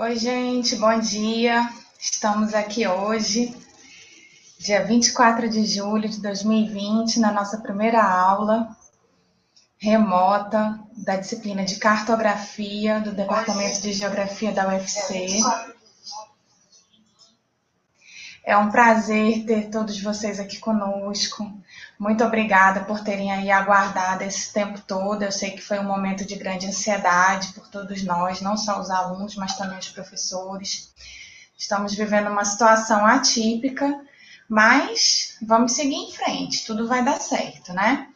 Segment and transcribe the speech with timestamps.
[0.00, 1.68] Oi, gente, bom dia.
[1.98, 3.52] Estamos aqui hoje,
[4.56, 8.68] dia 24 de julho de 2020, na nossa primeira aula
[9.76, 15.40] remota da disciplina de cartografia do Departamento de Geografia da UFC.
[18.48, 21.52] É um prazer ter todos vocês aqui conosco.
[21.98, 25.22] Muito obrigada por terem aí aguardado esse tempo todo.
[25.22, 28.88] Eu sei que foi um momento de grande ansiedade por todos nós, não só os
[28.88, 30.94] alunos, mas também os professores.
[31.58, 34.00] Estamos vivendo uma situação atípica,
[34.48, 38.08] mas vamos seguir em frente, tudo vai dar certo, né?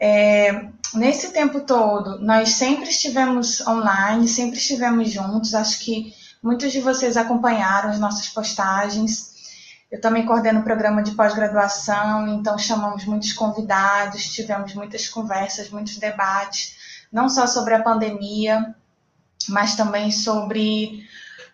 [0.00, 5.54] É, nesse tempo todo, nós sempre estivemos online, sempre estivemos juntos.
[5.54, 9.35] Acho que muitos de vocês acompanharam as nossas postagens.
[9.96, 15.96] Eu também coordeno o programa de pós-graduação, então chamamos muitos convidados, tivemos muitas conversas, muitos
[15.96, 18.74] debates, não só sobre a pandemia,
[19.48, 21.02] mas também sobre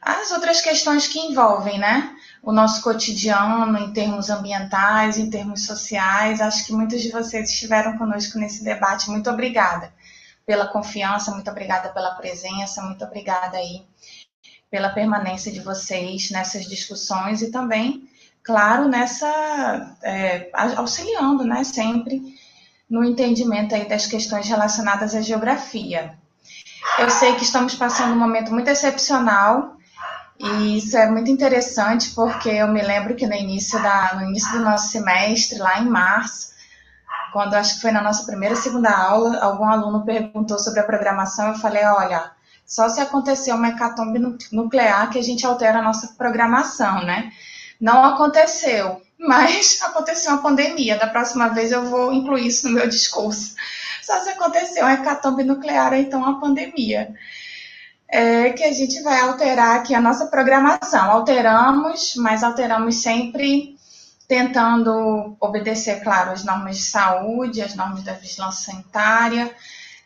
[0.00, 2.16] as outras questões que envolvem, né?
[2.42, 6.40] O nosso cotidiano em termos ambientais, em termos sociais.
[6.40, 9.08] Acho que muitos de vocês estiveram conosco nesse debate.
[9.08, 9.94] Muito obrigada
[10.44, 13.86] pela confiança, muito obrigada pela presença, muito obrigada aí
[14.68, 18.10] pela permanência de vocês nessas discussões e também
[18.44, 22.36] claro, nessa é, auxiliando, né, sempre
[22.88, 26.14] no entendimento aí das questões relacionadas à geografia.
[26.98, 29.76] Eu sei que estamos passando um momento muito excepcional
[30.38, 34.52] e isso é muito interessante porque eu me lembro que no início da no início
[34.52, 36.52] do nosso semestre, lá em março,
[37.32, 41.48] quando acho que foi na nossa primeira segunda aula, algum aluno perguntou sobre a programação,
[41.48, 42.30] eu falei, olha,
[42.66, 44.18] só se acontecer uma hecatombe
[44.52, 47.32] nuclear que a gente altera a nossa programação, né?
[47.82, 50.96] Não aconteceu, mas aconteceu uma pandemia.
[50.96, 53.56] Da próxima vez eu vou incluir isso no meu discurso.
[54.00, 57.12] Só se acontecer uma hecatombe nuclear, então uma pandemia.
[58.06, 61.10] É que a gente vai alterar aqui a nossa programação.
[61.10, 63.76] Alteramos, mas alteramos sempre
[64.28, 69.52] tentando obedecer, claro, as normas de saúde, as normas da vigilância sanitária.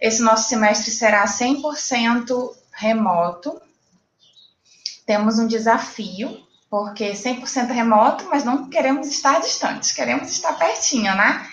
[0.01, 3.61] Esse nosso semestre será 100% remoto.
[5.05, 11.47] Temos um desafio, porque 100% remoto, mas não queremos estar distantes, queremos estar pertinho, né?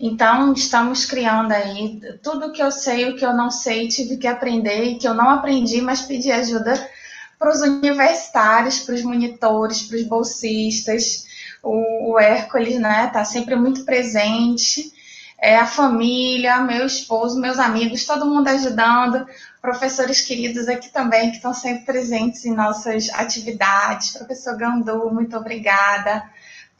[0.00, 4.28] Então, estamos criando aí tudo que eu sei, o que eu não sei, tive que
[4.28, 6.88] aprender e que eu não aprendi, mas pedi ajuda
[7.36, 11.26] para os universitários, para os monitores, para os bolsistas.
[11.62, 14.92] O, o Hércules, né, está sempre muito presente.
[15.40, 19.24] É, a família, meu esposo, meus amigos, todo mundo ajudando
[19.60, 24.10] professores queridos aqui também, que estão sempre presentes em nossas atividades.
[24.10, 26.22] Professor Gandu, muito obrigada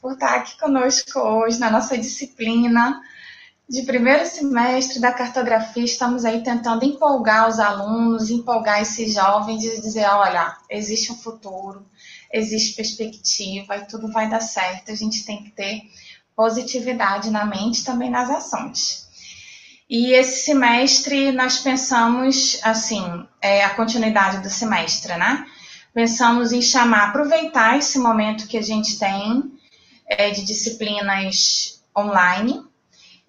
[0.01, 3.01] por estar aqui conosco hoje na nossa disciplina
[3.69, 5.83] de primeiro semestre da cartografia.
[5.83, 11.85] Estamos aí tentando empolgar os alunos, empolgar esses jovens e dizer: olha, existe um futuro,
[12.33, 14.91] existe perspectiva e tudo vai dar certo.
[14.91, 15.81] A gente tem que ter
[16.35, 19.08] positividade na mente também nas ações.
[19.89, 25.45] E esse semestre nós pensamos, assim, é a continuidade do semestre, né?
[25.91, 29.51] Pensamos em chamar, aproveitar esse momento que a gente tem
[30.05, 32.63] é, de disciplinas online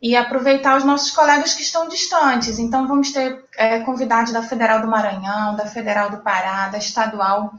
[0.03, 2.59] e aproveitar os nossos colegas que estão distantes.
[2.59, 7.55] Então, vamos ter é, convidados da Federal do Maranhão, da Federal do Pará, da Estadual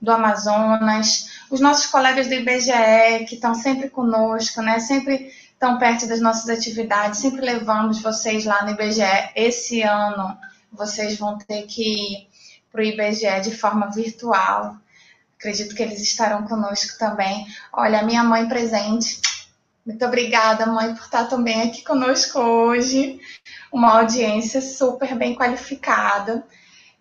[0.00, 4.78] do Amazonas, os nossos colegas do IBGE que estão sempre conosco, né?
[4.78, 9.02] Sempre tão perto das nossas atividades, sempre levamos vocês lá no IBGE.
[9.34, 10.36] Esse ano
[10.70, 12.28] vocês vão ter que ir
[12.70, 14.76] para o IBGE de forma virtual.
[15.38, 17.46] Acredito que eles estarão conosco também.
[17.72, 19.20] Olha, minha mãe presente.
[19.84, 23.20] Muito obrigada, mãe, por estar também aqui conosco hoje.
[23.72, 26.44] Uma audiência super bem qualificada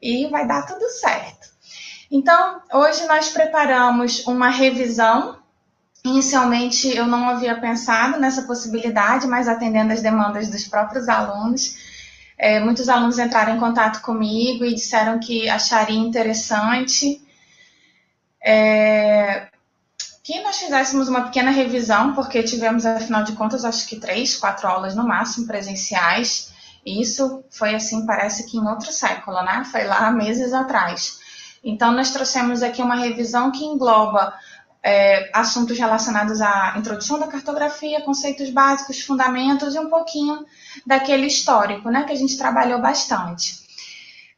[0.01, 1.49] e vai dar tudo certo.
[2.11, 5.39] Então, hoje nós preparamos uma revisão
[6.05, 11.75] Inicialmente, eu não havia pensado nessa possibilidade, mas atendendo às demandas dos próprios alunos,
[12.37, 17.25] é, muitos alunos entraram em contato comigo e disseram que achariam interessante
[18.39, 19.47] é,
[20.23, 24.67] que nós fizéssemos uma pequena revisão, porque tivemos, afinal de contas, acho que três, quatro
[24.67, 26.53] aulas no máximo presenciais.
[26.85, 29.63] E isso foi assim, parece que em outro século, né?
[29.71, 31.19] Foi lá meses atrás.
[31.63, 34.35] Então, nós trouxemos aqui uma revisão que engloba
[34.85, 40.45] é, assuntos relacionados à introdução da cartografia, conceitos básicos, fundamentos e um pouquinho
[40.85, 43.65] daquele histórico, né, que a gente trabalhou bastante.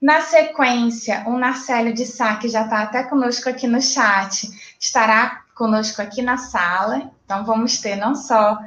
[0.01, 4.49] Na sequência, o Marcelo de Sá, que já está até conosco aqui no chat,
[4.79, 7.11] estará conosco aqui na sala.
[7.25, 8.57] Então, vamos ter não só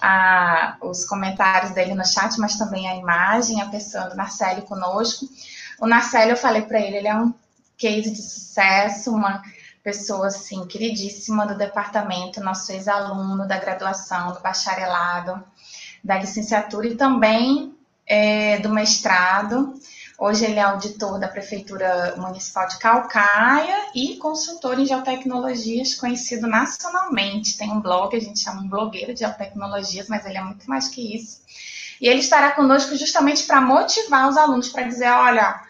[0.00, 5.26] a, os comentários dele no chat, mas também a imagem, a pessoa do Marcelo conosco.
[5.80, 7.34] O Marcelo, eu falei para ele, ele é um
[7.76, 9.42] case de sucesso, uma
[9.86, 15.40] pessoa assim queridíssima do departamento, nosso ex-aluno da graduação, do bacharelado,
[16.02, 17.72] da licenciatura e também
[18.04, 19.74] é, do mestrado.
[20.18, 27.56] Hoje ele é auditor da Prefeitura Municipal de Calcaia e consultor em geotecnologias, conhecido nacionalmente.
[27.56, 30.88] Tem um blog, a gente chama um blogueiro de geotecnologias, mas ele é muito mais
[30.88, 31.42] que isso.
[32.00, 35.64] E ele estará conosco justamente para motivar os alunos, para dizer, olha,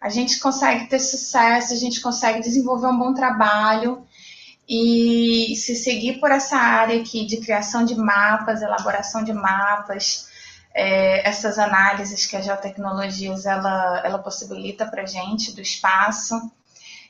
[0.00, 4.06] a gente consegue ter sucesso, a gente consegue desenvolver um bom trabalho
[4.68, 10.28] e se seguir por essa área aqui de criação de mapas, elaboração de mapas,
[10.74, 16.34] é, essas análises que a geotecnologias ela, ela possibilita para a gente do espaço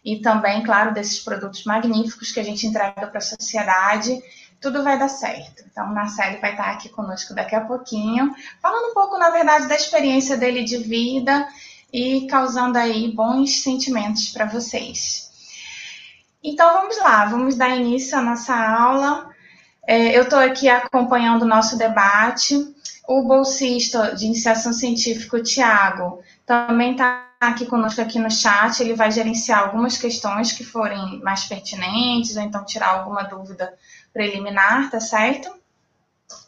[0.05, 4.23] e também, claro, desses produtos magníficos que a gente entrega para a sociedade,
[4.61, 5.65] tudo vai dar certo.
[5.69, 9.75] Então, Marcelo vai estar aqui conosco daqui a pouquinho, falando um pouco, na verdade, da
[9.75, 11.49] experiência dele de vida
[11.93, 15.27] e causando aí bons sentimentos para vocês.
[16.43, 19.31] Então vamos lá, vamos dar início à nossa aula.
[19.87, 22.75] É, eu estou aqui acompanhando o nosso debate.
[23.09, 28.81] O bolsista de iniciação científica, o Tiago, também está aqui conosco aqui no chat.
[28.81, 33.73] Ele vai gerenciar algumas questões que forem mais pertinentes, ou então tirar alguma dúvida
[34.13, 35.53] preliminar, tá certo?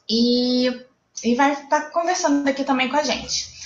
[0.09, 0.69] E,
[1.23, 3.58] e vai estar tá conversando aqui também com a gente.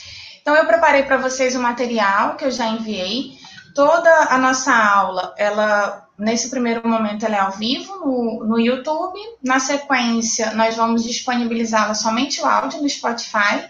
[0.43, 3.39] Então, eu preparei para vocês o material que eu já enviei.
[3.75, 9.19] Toda a nossa aula, ela nesse primeiro momento, ela é ao vivo no, no YouTube.
[9.43, 13.65] Na sequência, nós vamos disponibilizá-la somente o áudio no Spotify.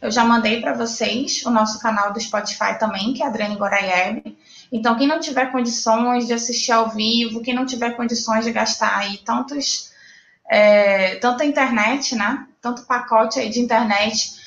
[0.00, 4.38] Eu já mandei para vocês o nosso canal do Spotify também, que é Adriane Goraieb.
[4.70, 8.98] Então, quem não tiver condições de assistir ao vivo, quem não tiver condições de gastar
[8.98, 9.90] aí tantos,
[10.48, 12.46] é, tanta internet, né?
[12.60, 14.37] Tanto pacote aí de internet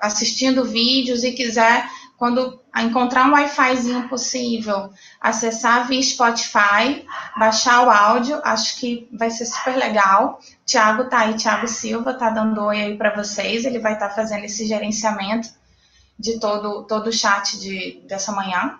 [0.00, 7.04] assistindo vídeos e quiser, quando encontrar um Wi-Fizinho possível, acessar via Spotify,
[7.36, 10.40] baixar o áudio, acho que vai ser super legal.
[10.64, 14.14] Tiago tá aí, Tiago Silva tá dando oi aí para vocês, ele vai estar tá
[14.14, 15.48] fazendo esse gerenciamento
[16.18, 18.78] de todo, todo o chat de, dessa manhã.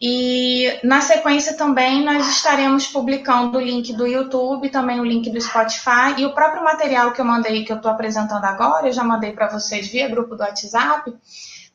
[0.00, 5.40] E na sequência também nós estaremos publicando o link do YouTube, também o link do
[5.40, 9.02] Spotify e o próprio material que eu mandei, que eu estou apresentando agora, eu já
[9.02, 11.14] mandei para vocês via grupo do WhatsApp,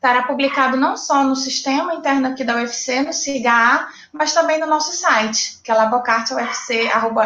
[0.02, 4.66] estará publicado não só no sistema interno aqui da UFC, no SIGA, mas também no
[4.66, 7.18] nosso site, que é labocarte.ufc.br.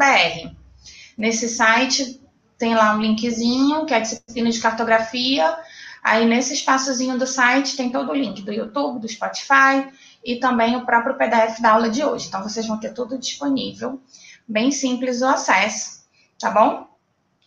[0.00, 0.50] É,
[1.16, 2.20] Nesse site
[2.56, 5.56] tem lá um linkzinho, que é a disciplina de cartografia,
[6.08, 9.86] Aí nesse espaçozinho do site tem todo o link do YouTube, do Spotify
[10.24, 12.28] e também o próprio PDF da aula de hoje.
[12.28, 14.00] Então vocês vão ter tudo disponível,
[14.48, 16.04] bem simples o acesso,
[16.40, 16.88] tá bom?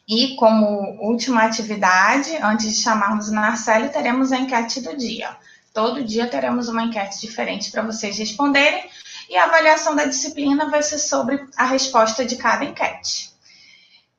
[0.07, 5.35] E como última atividade, antes de chamarmos o Marcelo, teremos a enquete do dia.
[5.73, 8.87] Todo dia teremos uma enquete diferente para vocês responderem
[9.27, 13.31] e a avaliação da disciplina vai ser sobre a resposta de cada enquete.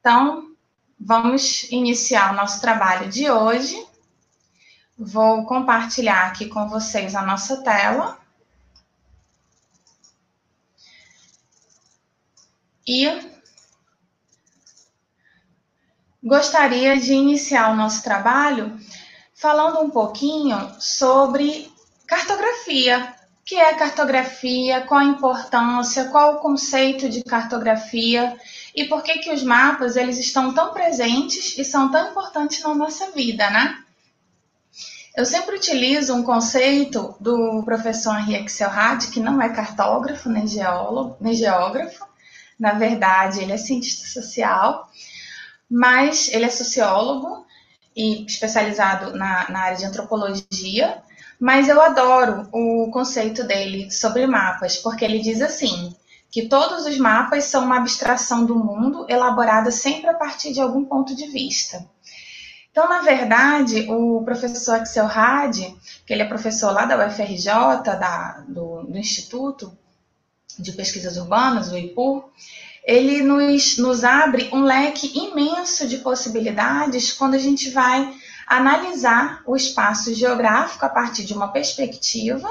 [0.00, 0.48] Então,
[0.98, 3.91] vamos iniciar o nosso trabalho de hoje.
[5.04, 8.20] Vou compartilhar aqui com vocês a nossa tela.
[12.86, 13.08] E
[16.22, 18.78] gostaria de iniciar o nosso trabalho
[19.34, 21.68] falando um pouquinho sobre
[22.06, 23.16] cartografia.
[23.40, 24.82] O que é cartografia?
[24.82, 26.10] Qual a importância?
[26.10, 28.38] Qual o conceito de cartografia?
[28.72, 32.72] E por que que os mapas eles estão tão presentes e são tão importantes na
[32.72, 33.82] nossa vida, né?
[35.14, 41.16] Eu sempre utilizo um conceito do professor Henri Axelrad, que não é cartógrafo nem geólogo,
[41.20, 42.06] nem geógrafo.
[42.58, 44.88] Na verdade, ele é cientista social,
[45.70, 47.44] mas ele é sociólogo
[47.94, 51.02] e especializado na, na área de antropologia.
[51.38, 55.94] Mas eu adoro o conceito dele sobre mapas, porque ele diz assim:
[56.30, 60.82] que todos os mapas são uma abstração do mundo elaborada sempre a partir de algum
[60.82, 61.86] ponto de vista.
[62.72, 65.76] Então, na verdade, o professor Axel Had,
[66.06, 67.44] que ele é professor lá da UFRJ,
[67.84, 69.76] da, do, do Instituto
[70.58, 72.24] de Pesquisas Urbanas, o IPUR,
[72.82, 78.10] ele nos, nos abre um leque imenso de possibilidades quando a gente vai
[78.46, 82.48] analisar o espaço geográfico a partir de uma perspectiva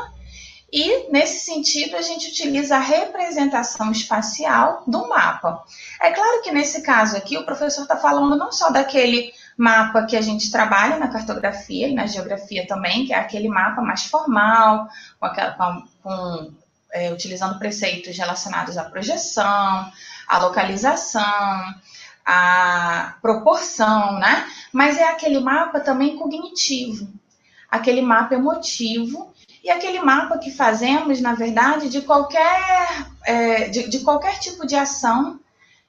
[0.71, 5.63] e, nesse sentido, a gente utiliza a representação espacial do mapa.
[6.01, 10.15] É claro que nesse caso aqui o professor está falando não só daquele mapa que
[10.15, 14.87] a gente trabalha na cartografia e na geografia também, que é aquele mapa mais formal,
[15.19, 16.53] com, com, com
[16.93, 19.91] é, utilizando preceitos relacionados à projeção,
[20.27, 21.75] à localização,
[22.25, 24.49] à proporção, né?
[24.71, 27.09] Mas é aquele mapa também cognitivo,
[27.69, 29.30] aquele mapa emotivo
[29.63, 34.75] e aquele mapa que fazemos, na verdade, de qualquer, é, de, de qualquer tipo de
[34.75, 35.39] ação,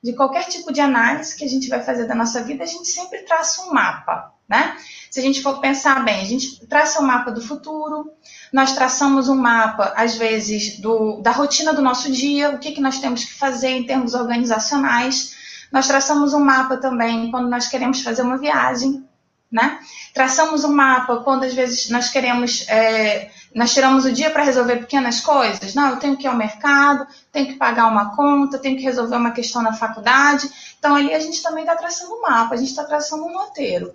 [0.03, 2.89] de qualquer tipo de análise que a gente vai fazer da nossa vida, a gente
[2.89, 4.77] sempre traça um mapa, né?
[5.11, 8.11] Se a gente for pensar bem, a gente traça um mapa do futuro,
[8.53, 12.81] nós traçamos um mapa, às vezes, do, da rotina do nosso dia, o que, que
[12.81, 15.37] nós temos que fazer em termos organizacionais.
[15.71, 19.05] Nós traçamos um mapa também quando nós queremos fazer uma viagem,
[19.51, 19.79] né?
[20.15, 24.77] Traçamos um mapa quando às vezes nós queremos, é, nós tiramos o dia para resolver
[24.77, 25.75] pequenas coisas.
[25.75, 29.17] Não, eu tenho que ir ao mercado, tenho que pagar uma conta, tenho que resolver
[29.17, 30.51] uma questão na faculdade.
[30.79, 33.95] Então ali a gente também está traçando um mapa, a gente está traçando um roteiro.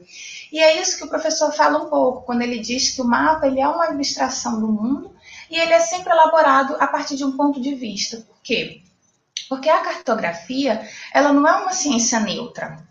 [0.52, 3.48] E é isso que o professor fala um pouco quando ele diz que o mapa
[3.48, 5.12] ele é uma ilustração do mundo
[5.50, 8.18] e ele é sempre elaborado a partir de um ponto de vista.
[8.18, 8.82] Por quê?
[9.50, 12.87] Porque a cartografia ela não é uma ciência neutra.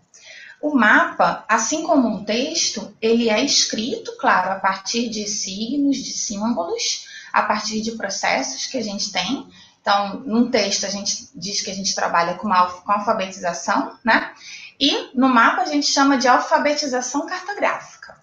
[0.67, 6.11] O mapa, assim como um texto, ele é escrito, claro, a partir de signos, de
[6.11, 9.47] símbolos, a partir de processos que a gente tem.
[9.79, 14.33] Então, num texto, a gente diz que a gente trabalha com, com alfabetização, né?
[14.77, 18.19] E no mapa a gente chama de alfabetização cartográfica.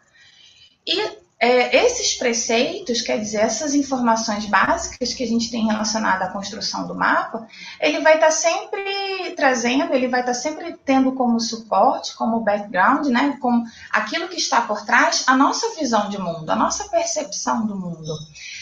[0.86, 6.30] E é, esses preceitos, quer dizer, essas informações básicas que a gente tem relacionada à
[6.30, 7.46] construção do mapa,
[7.78, 12.40] ele vai estar tá sempre trazendo, ele vai estar tá sempre tendo como suporte, como
[12.40, 16.88] background, né, como aquilo que está por trás, a nossa visão de mundo, a nossa
[16.88, 18.16] percepção do mundo.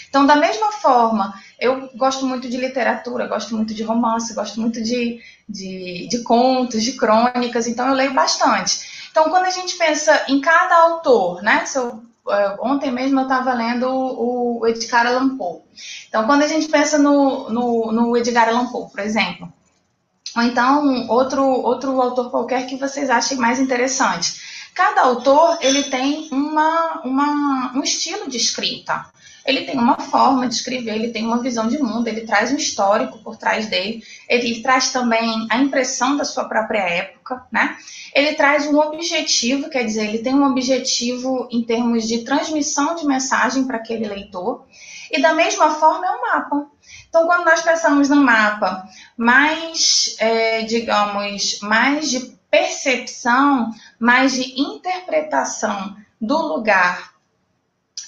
[0.08, 4.82] Então, da mesma forma, eu gosto muito de literatura, gosto muito de romance, gosto muito
[4.82, 9.06] de, de, de contos, de crônicas, então eu leio bastante.
[9.12, 11.64] Então, quando a gente pensa em cada autor, né?
[11.64, 12.02] Se eu
[12.61, 15.61] ontem mesmo eu estava lendo o, o Edgar Allan Poe.
[16.09, 19.52] Então, quando a gente pensa no, no, no Edgar Allan Poe, por exemplo,
[20.37, 24.41] ou então outro, outro autor qualquer que vocês achem mais interessante.
[24.75, 29.05] Cada autor ele tem uma, uma, um estilo de escrita.
[29.45, 32.57] Ele tem uma forma de escrever, ele tem uma visão de mundo, ele traz um
[32.57, 37.76] histórico por trás dele, ele traz também a impressão da sua própria época, né?
[38.14, 43.06] Ele traz um objetivo, quer dizer, ele tem um objetivo em termos de transmissão de
[43.06, 44.66] mensagem para aquele leitor,
[45.10, 46.66] e da mesma forma é um mapa.
[47.08, 55.96] Então, quando nós pensamos num mapa mais, é, digamos, mais de percepção, mais de interpretação
[56.20, 57.12] do lugar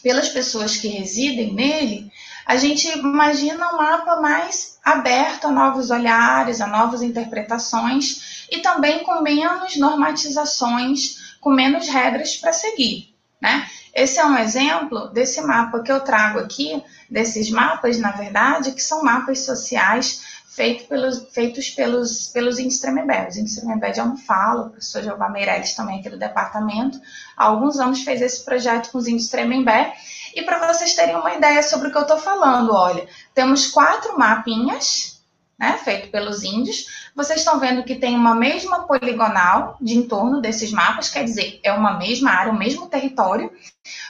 [0.03, 2.11] pelas pessoas que residem nele,
[2.47, 9.03] a gente imagina um mapa mais aberto a novos olhares, a novas interpretações e também
[9.03, 13.67] com menos normatizações, com menos regras para seguir, né?
[13.95, 18.83] Esse é um exemplo desse mapa que eu trago aqui, desses mapas, na verdade, que
[18.83, 22.55] são mapas sociais feito pelos, feitos pelos, pelos.
[22.55, 27.01] Os índios Tremembé de Almofala, o professor Jeová Meirelles também aqui do departamento,
[27.37, 29.95] há alguns anos fez esse projeto com os índios Tremembé.
[30.35, 34.19] E para vocês terem uma ideia sobre o que eu estou falando, olha, temos quatro
[34.19, 35.23] mapinhas,
[35.59, 37.09] né, feito pelos índios.
[37.15, 41.73] Vocês estão vendo que tem uma mesma poligonal de entorno desses mapas, quer dizer, é
[41.73, 43.53] uma mesma área, o mesmo território,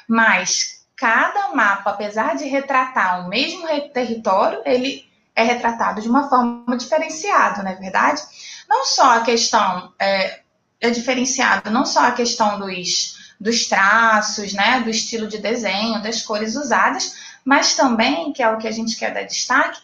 [0.09, 5.05] mas cada mapa, apesar de retratar o mesmo território, ele
[5.37, 8.23] é retratado de uma forma diferenciada, não é verdade?
[8.69, 10.41] Não só a questão é,
[10.81, 16.57] é não só a questão dos, dos traços, né, do estilo de desenho, das cores
[16.57, 19.81] usadas, mas também, que é o que a gente quer dar destaque,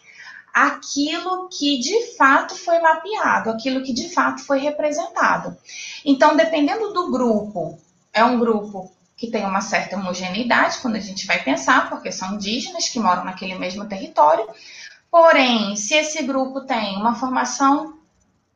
[0.53, 5.55] aquilo que de fato foi mapeado, aquilo que de fato foi representado.
[6.03, 7.79] Então, dependendo do grupo,
[8.11, 12.33] é um grupo que tem uma certa homogeneidade quando a gente vai pensar, porque são
[12.33, 14.45] indígenas que moram naquele mesmo território,
[15.11, 17.99] Porém, se esse grupo tem uma formação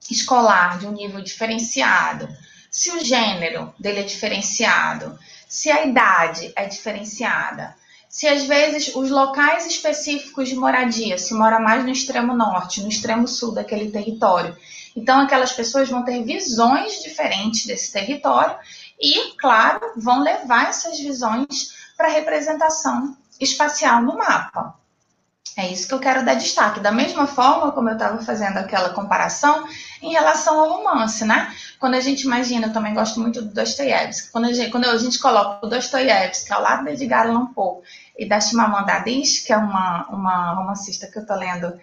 [0.09, 2.29] escolar de um nível diferenciado,
[2.75, 5.17] se o gênero dele é diferenciado,
[5.47, 7.73] se a idade é diferenciada,
[8.09, 12.89] se às vezes os locais específicos de moradia, se mora mais no extremo norte, no
[12.89, 14.57] extremo sul daquele território,
[14.93, 18.57] então aquelas pessoas vão ter visões diferentes desse território
[18.99, 24.77] e, claro, vão levar essas visões para a representação espacial no mapa.
[25.57, 26.81] É isso que eu quero dar destaque.
[26.81, 29.65] Da mesma forma como eu estava fazendo aquela comparação
[30.01, 31.55] em relação ao romance, né?
[31.79, 34.97] Quando a gente imagina, eu também gosto muito do Dostoiévski, quando a gente, quando a
[34.97, 37.83] gente coloca o Dostoiévski ao lado de Edgar Allan Poe
[38.19, 41.79] e da Chimamanda Adichie, que é uma, uma romancista que eu estou lendo,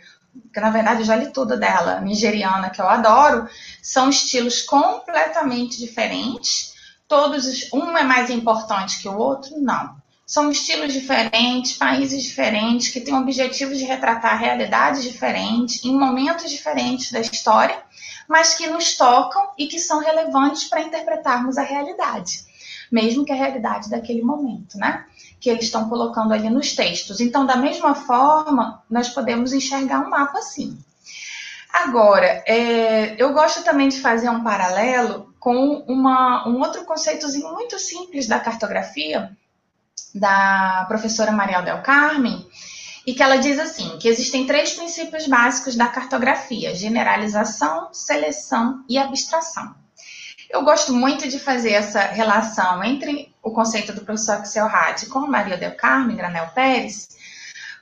[0.53, 3.49] que na verdade eu já li tudo dela, nigeriana, que eu adoro,
[3.83, 6.75] são estilos completamente diferentes.
[7.09, 9.59] Todos, um é mais importante que o outro?
[9.59, 16.51] Não são estilos diferentes, países diferentes, que têm objetivos de retratar realidades diferentes, em momentos
[16.51, 17.83] diferentes da história,
[18.29, 22.45] mas que nos tocam e que são relevantes para interpretarmos a realidade,
[22.91, 25.05] mesmo que a realidade daquele momento, né?
[25.43, 27.21] que eles estão colocando ali nos textos.
[27.21, 30.79] Então, da mesma forma, nós podemos enxergar um mapa assim.
[31.73, 37.77] Agora, é, eu gosto também de fazer um paralelo com uma, um outro conceitozinho muito
[37.77, 39.37] simples da cartografia,
[40.15, 42.47] da professora Mariel Del Carmen,
[43.07, 48.97] e que ela diz assim, que existem três princípios básicos da cartografia, generalização, seleção e
[48.97, 49.75] abstração.
[50.49, 55.21] Eu gosto muito de fazer essa relação entre o conceito do professor Axel Hadd com
[55.21, 57.09] Maria Del Carmen Granel Pérez,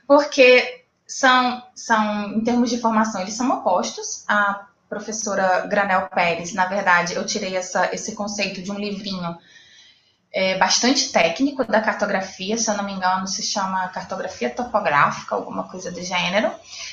[0.07, 4.23] porque são, são, em termos de formação, eles são opostos.
[4.27, 9.37] A professora Granel Pérez, na verdade, eu tirei essa, esse conceito de um livrinho
[10.33, 15.67] é, bastante técnico da cartografia, se eu não me engano, se chama cartografia topográfica, alguma
[15.67, 16.51] coisa do gênero,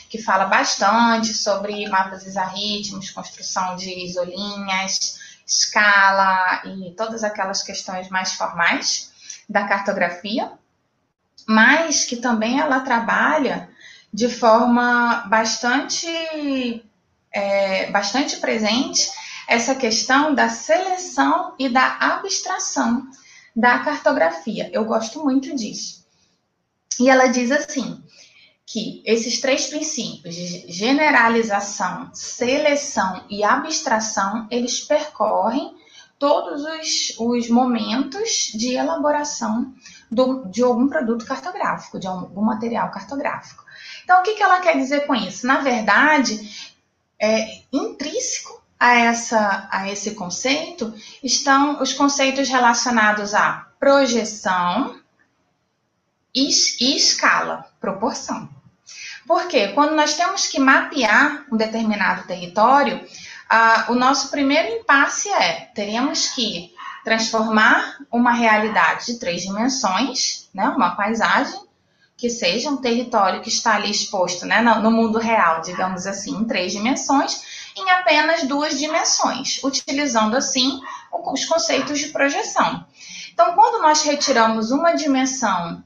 [0.09, 8.33] que fala bastante sobre mapas isarritmos, construção de isolinhas, escala e todas aquelas questões mais
[8.33, 9.13] formais
[9.49, 10.51] da cartografia,
[11.47, 13.71] mas que também ela trabalha
[14.13, 16.09] de forma bastante,
[17.33, 19.09] é, bastante presente
[19.47, 23.09] essa questão da seleção e da abstração
[23.55, 24.71] da cartografia.
[24.73, 26.07] Eu gosto muito disso.
[27.01, 28.03] E ela diz assim:
[28.67, 35.75] que esses três princípios de generalização, seleção e abstração, eles percorrem
[36.19, 39.73] todos os, os momentos de elaboração
[40.11, 43.65] do, de algum produto cartográfico, de algum material cartográfico.
[44.05, 45.47] Então, o que, que ela quer dizer com isso?
[45.47, 46.75] Na verdade,
[47.19, 54.99] é intrínseco a, essa, a esse conceito estão os conceitos relacionados à projeção
[56.35, 56.49] e,
[56.81, 58.49] e escala, proporção.
[59.27, 63.07] Porque quando nós temos que mapear um determinado território,
[63.49, 66.73] ah, o nosso primeiro impasse é: teremos que
[67.05, 71.59] transformar uma realidade de três dimensões, né, uma paisagem,
[72.17, 76.37] que seja um território que está ali exposto né, no, no mundo real, digamos assim,
[76.37, 77.41] em três dimensões,
[77.79, 80.81] em apenas duas dimensões, utilizando assim
[81.13, 82.85] os conceitos de projeção.
[83.33, 85.83] Então, quando nós retiramos uma dimensão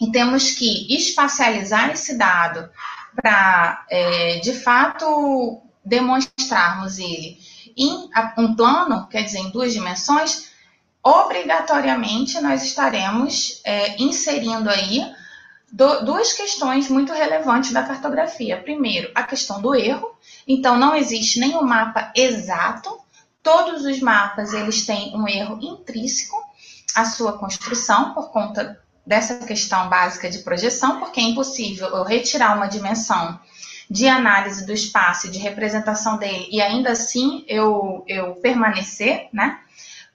[0.00, 2.70] e temos que espacializar esse dado
[3.14, 7.38] para, é, de fato, demonstrarmos ele
[7.76, 10.50] em um plano, quer dizer, em duas dimensões,
[11.02, 15.04] obrigatoriamente nós estaremos é, inserindo aí
[15.70, 18.56] do, duas questões muito relevantes da cartografia.
[18.60, 20.15] Primeiro, a questão do erro.
[20.46, 22.98] Então, não existe nenhum mapa exato.
[23.42, 26.36] Todos os mapas eles têm um erro intrínseco
[26.94, 32.56] à sua construção por conta dessa questão básica de projeção, porque é impossível eu retirar
[32.56, 33.38] uma dimensão
[33.88, 39.60] de análise do espaço e de representação dele e ainda assim eu, eu permanecer, né,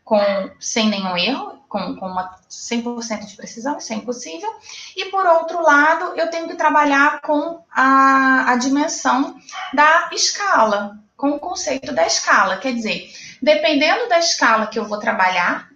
[0.03, 0.19] com,
[0.59, 4.49] sem nenhum erro, com, com uma 100% de precisão, isso é impossível.
[4.93, 9.39] E por outro lado, eu tenho que trabalhar com a, a dimensão
[9.73, 13.09] da escala, com o conceito da escala, quer dizer,
[13.41, 15.69] dependendo da escala que eu vou trabalhar,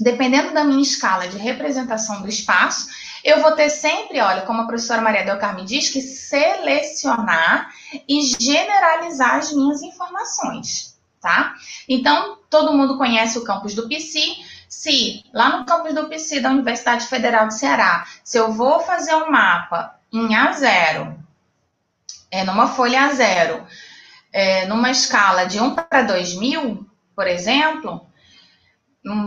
[0.00, 2.88] dependendo da minha escala de representação do espaço,
[3.22, 7.70] eu vou ter sempre, olha, como a professora Maria Del Carme diz, que selecionar
[8.08, 11.54] e generalizar as minhas informações, tá?
[11.86, 14.20] Então, todo mundo conhece o campus do PC.
[14.68, 19.14] Se lá no campus do PC da Universidade Federal de Ceará, se eu vou fazer
[19.14, 21.16] um mapa em A0,
[22.30, 23.64] é, numa folha A0,
[24.32, 28.06] é, numa escala de 1 para 2000, por exemplo,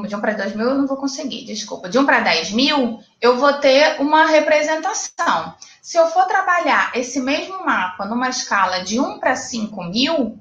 [0.07, 1.87] de 1 para 2 mil eu não vou conseguir, desculpa.
[1.87, 5.53] De 1 para 10 mil, eu vou ter uma representação.
[5.81, 10.37] Se eu for trabalhar esse mesmo mapa numa escala de 1 para 5 mil,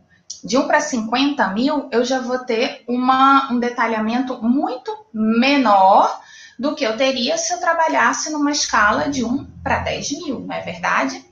[0.46, 6.22] de 1 para 50 mil, eu já vou ter uma, um detalhamento muito menor
[6.56, 10.54] do que eu teria se eu trabalhasse numa escala de 1 para 10 mil, não
[10.54, 11.24] é verdade?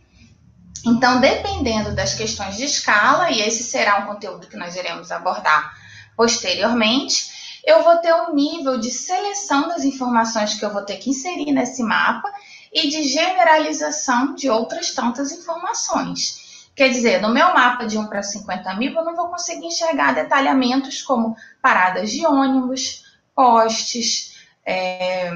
[0.85, 5.73] Então, dependendo das questões de escala, e esse será um conteúdo que nós iremos abordar
[6.17, 11.11] posteriormente, eu vou ter um nível de seleção das informações que eu vou ter que
[11.11, 12.31] inserir nesse mapa
[12.73, 16.44] e de generalização de outras tantas informações.
[16.75, 20.15] Quer dizer, no meu mapa de 1 para 50 mil, eu não vou conseguir enxergar
[20.15, 24.35] detalhamentos como paradas de ônibus, postes,
[24.67, 25.31] é,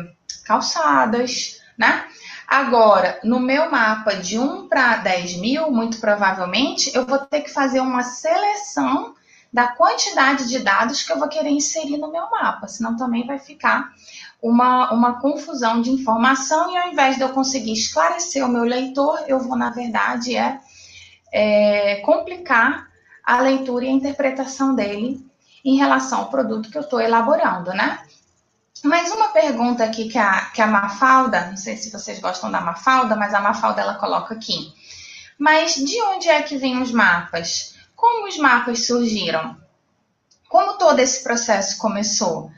[0.45, 2.07] calçadas, né?
[2.47, 7.51] Agora, no meu mapa de 1 para 10 mil, muito provavelmente, eu vou ter que
[7.51, 9.15] fazer uma seleção
[9.53, 13.39] da quantidade de dados que eu vou querer inserir no meu mapa, senão também vai
[13.39, 13.91] ficar
[14.43, 19.25] uma, uma confusão de informação e ao invés de eu conseguir esclarecer o meu leitor,
[19.27, 20.61] eu vou, na verdade, é,
[21.33, 22.89] é complicar
[23.25, 25.27] a leitura e a interpretação dele
[25.65, 28.01] em relação ao produto que eu estou elaborando, né?
[28.83, 32.61] Mas uma pergunta aqui que a, que a Mafalda, não sei se vocês gostam da
[32.61, 34.73] Mafalda, mas a Mafalda ela coloca aqui.
[35.39, 37.75] Mas de onde é que vêm os mapas?
[37.95, 39.57] Como os mapas surgiram?
[40.49, 42.51] Como todo esse processo começou?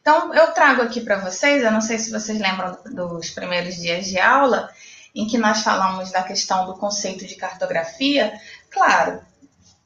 [0.00, 4.06] Então, eu trago aqui para vocês, eu não sei se vocês lembram dos primeiros dias
[4.06, 4.70] de aula,
[5.14, 8.32] em que nós falamos da questão do conceito de cartografia.
[8.70, 9.20] Claro,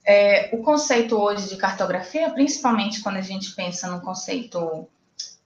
[0.04, 4.86] é, o conceito hoje de cartografia, principalmente quando a gente pensa no conceito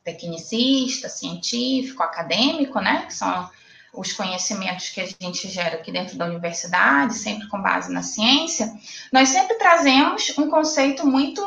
[0.03, 3.49] tecnicista, científico, acadêmico, né, que são
[3.95, 8.73] os conhecimentos que a gente gera aqui dentro da universidade, sempre com base na ciência,
[9.13, 11.43] nós sempre trazemos um conceito muito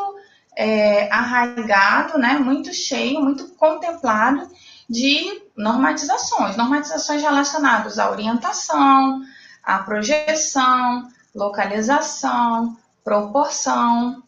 [0.55, 4.49] é, arraigado, né, muito cheio, muito contemplado
[4.91, 9.21] de normatizações, normatizações relacionadas à orientação,
[9.63, 14.21] à projeção, localização, proporção,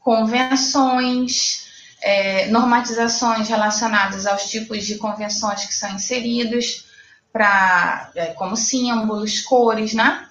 [0.00, 1.68] convenções,
[2.02, 6.88] é, normatizações relacionadas aos tipos de convenções que são inseridos,
[7.32, 10.26] para é, como símbolos, cores, né?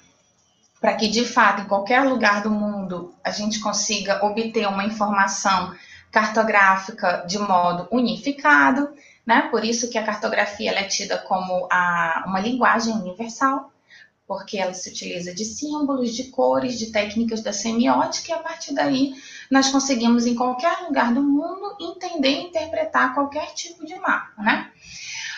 [0.82, 5.73] Para que de fato, em qualquer lugar do mundo, a gente consiga obter uma informação
[6.12, 8.89] cartográfica de modo unificado,
[9.28, 9.50] né?
[9.52, 13.74] Por isso que a cartografia é tida como a, uma linguagem universal,
[14.26, 18.74] porque ela se utiliza de símbolos, de cores, de técnicas da semiótica, e a partir
[18.74, 19.13] daí
[19.52, 24.72] nós conseguimos, em qualquer lugar do mundo, entender e interpretar qualquer tipo de mapa, né?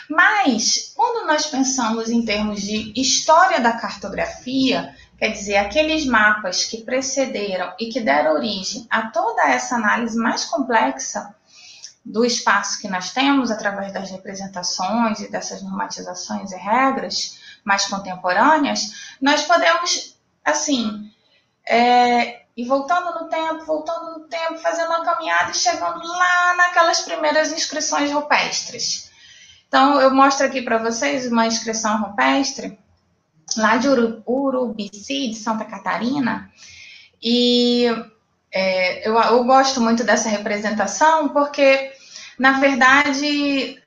[0.09, 6.83] Mas, quando nós pensamos em termos de história da cartografia, quer dizer, aqueles mapas que
[6.83, 11.35] precederam e que deram origem a toda essa análise mais complexa
[12.03, 19.13] do espaço que nós temos através das representações e dessas normatizações e regras mais contemporâneas,
[19.21, 21.11] nós podemos, assim,
[21.67, 27.01] é, ir voltando no tempo, voltando no tempo, fazendo uma caminhada e chegando lá naquelas
[27.01, 29.11] primeiras inscrições rupestres.
[29.67, 32.77] Então, eu mostro aqui para vocês uma inscrição rupestre
[33.55, 36.51] lá de Urubici, de Santa Catarina,
[37.21, 37.85] e
[38.51, 41.91] é, eu, eu, gosto muito dessa representação porque,
[42.37, 43.81] na verdade,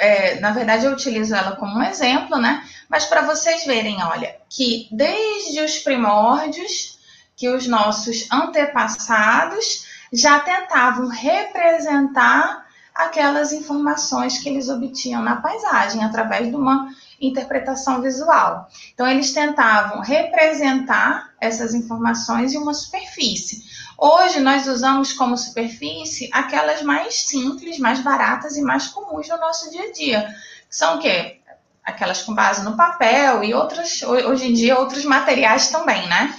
[0.00, 2.64] é, na verdade eu utilizo ela como um exemplo, né?
[2.88, 6.98] Mas para vocês verem, olha, que desde os primórdios
[7.36, 16.48] que os nossos antepassados já tentavam representar aquelas informações que eles obtinham na paisagem através
[16.48, 16.88] de uma
[17.20, 18.68] interpretação visual.
[18.92, 23.67] Então, eles tentavam representar essas informações em uma superfície.
[24.00, 29.68] Hoje, nós usamos como superfície aquelas mais simples, mais baratas e mais comuns no nosso
[29.72, 30.36] dia a dia.
[30.70, 31.40] São o quê?
[31.84, 36.32] Aquelas com base no papel e outras, hoje em dia, outros materiais também, né?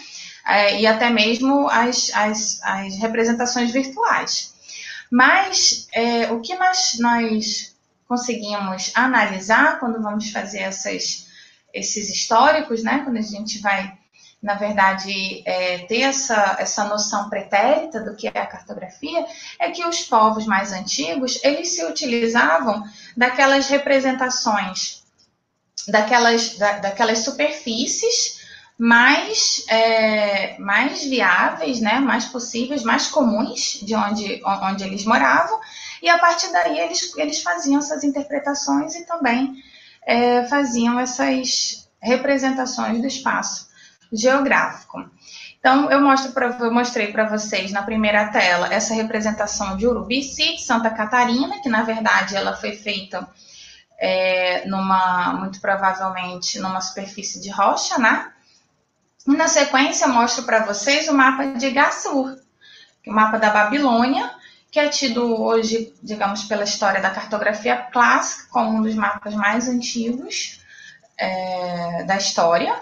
[0.47, 4.53] É, e até mesmo as, as, as representações virtuais.
[5.11, 7.75] Mas é, o que nós, nós
[8.07, 11.27] conseguimos analisar quando vamos fazer essas,
[11.73, 13.01] esses históricos, né?
[13.03, 13.98] Quando a gente vai,
[14.41, 19.25] na verdade, é, ter essa, essa noção pretérita do que é a cartografia,
[19.59, 22.83] é que os povos mais antigos, eles se utilizavam
[23.17, 25.03] daquelas representações,
[25.87, 28.39] daquelas, da, daquelas superfícies
[28.77, 35.59] mais, é, mais viáveis, né, mais possíveis, mais comuns de onde, onde eles moravam,
[36.01, 39.61] e a partir daí eles, eles faziam essas interpretações e também
[40.03, 43.68] é, faziam essas representações do espaço
[44.11, 45.09] geográfico.
[45.59, 50.57] Então, eu, mostro pra, eu mostrei para vocês na primeira tela essa representação de Urubici,
[50.57, 53.27] Santa Catarina, que na verdade ela foi feita
[53.99, 58.31] é, numa, muito provavelmente, numa superfície de rocha, né?
[59.27, 62.37] E na sequência, mostro para vocês o mapa de Gassur,
[63.05, 64.31] é o mapa da Babilônia,
[64.71, 69.67] que é tido hoje, digamos, pela história da cartografia clássica, como um dos mapas mais
[69.67, 70.61] antigos
[71.17, 72.73] é, da história.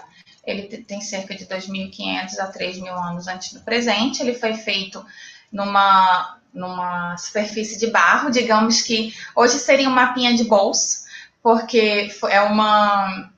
[0.50, 4.22] Ele tem cerca de 2.500 a 3.000 anos antes do presente.
[4.22, 5.04] Ele foi feito
[5.52, 11.04] numa, numa superfície de barro, digamos que hoje seria um mapinha de bolso,
[11.42, 13.30] porque é uma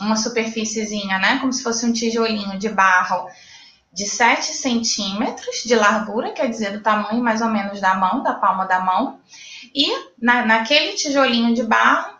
[0.00, 1.38] uma superfíciezinha, né?
[1.40, 3.28] Como se fosse um tijolinho de barro
[3.92, 8.34] de 7 centímetros de largura, quer dizer, do tamanho mais ou menos da mão, da
[8.34, 9.18] palma da mão.
[9.74, 9.86] E
[10.20, 12.16] na, naquele tijolinho de barro,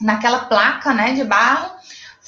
[0.00, 1.70] naquela placa né, de barro,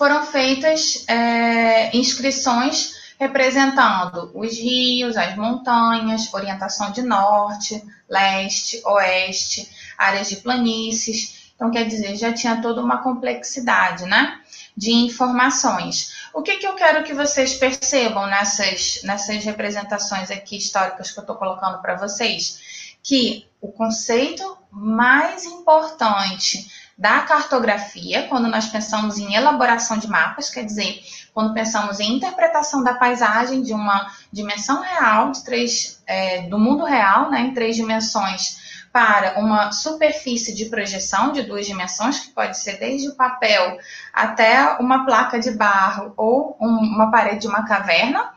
[0.02, 10.28] foram feitas é, inscrições representando os rios, as montanhas, orientação de norte, leste, oeste, áreas
[10.28, 11.52] de planícies.
[11.54, 14.40] Então, quer dizer, já tinha toda uma complexidade, né?
[14.76, 16.12] de informações.
[16.34, 21.22] O que, que eu quero que vocês percebam nessas, nessas representações aqui históricas que eu
[21.22, 22.58] estou colocando para vocês?
[23.02, 30.64] que o conceito mais importante da cartografia, quando nós pensamos em elaboração de mapas, quer
[30.64, 31.02] dizer,
[31.33, 36.85] quando pensamos em interpretação da paisagem de uma dimensão real, de três, é, do mundo
[36.85, 38.61] real, né, em três dimensões,
[38.92, 43.78] para uma superfície de projeção de duas dimensões, que pode ser desde o papel
[44.12, 48.35] até uma placa de barro ou um, uma parede de uma caverna,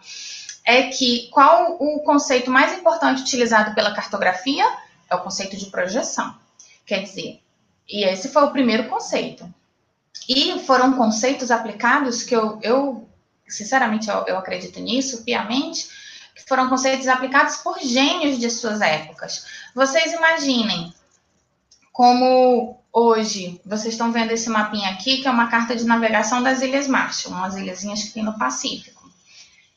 [0.64, 4.66] é que qual o conceito mais importante utilizado pela cartografia?
[5.10, 6.34] É o conceito de projeção.
[6.86, 7.42] Quer dizer,
[7.88, 9.48] e esse foi o primeiro conceito.
[10.28, 13.08] E foram conceitos aplicados que eu, eu
[13.48, 15.88] sinceramente, eu, eu acredito nisso, piamente,
[16.36, 19.46] que foram conceitos aplicados por gênios de suas épocas.
[19.74, 20.94] Vocês imaginem
[21.92, 26.62] como hoje, vocês estão vendo esse mapinha aqui, que é uma carta de navegação das
[26.62, 29.04] Ilhas Marshall, umas ilhazinhas que tem no Pacífico.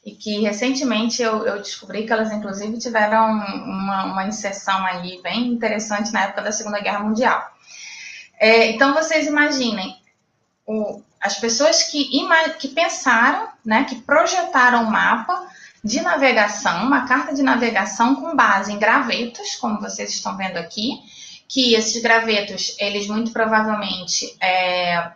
[0.05, 5.49] E que recentemente eu, eu descobri que elas, inclusive, tiveram uma, uma inserção aí bem
[5.49, 7.58] interessante na época da Segunda Guerra Mundial.
[8.39, 9.97] É, então, vocês imaginem,
[10.67, 12.09] o, as pessoas que,
[12.59, 15.49] que pensaram, né, que projetaram o mapa
[15.83, 21.01] de navegação, uma carta de navegação com base em gravetos, como vocês estão vendo aqui,
[21.49, 25.13] que esses gravetos, eles muito provavelmente é,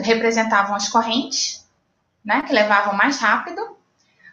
[0.00, 1.66] representavam as correntes,
[2.24, 3.76] né, que levavam mais rápido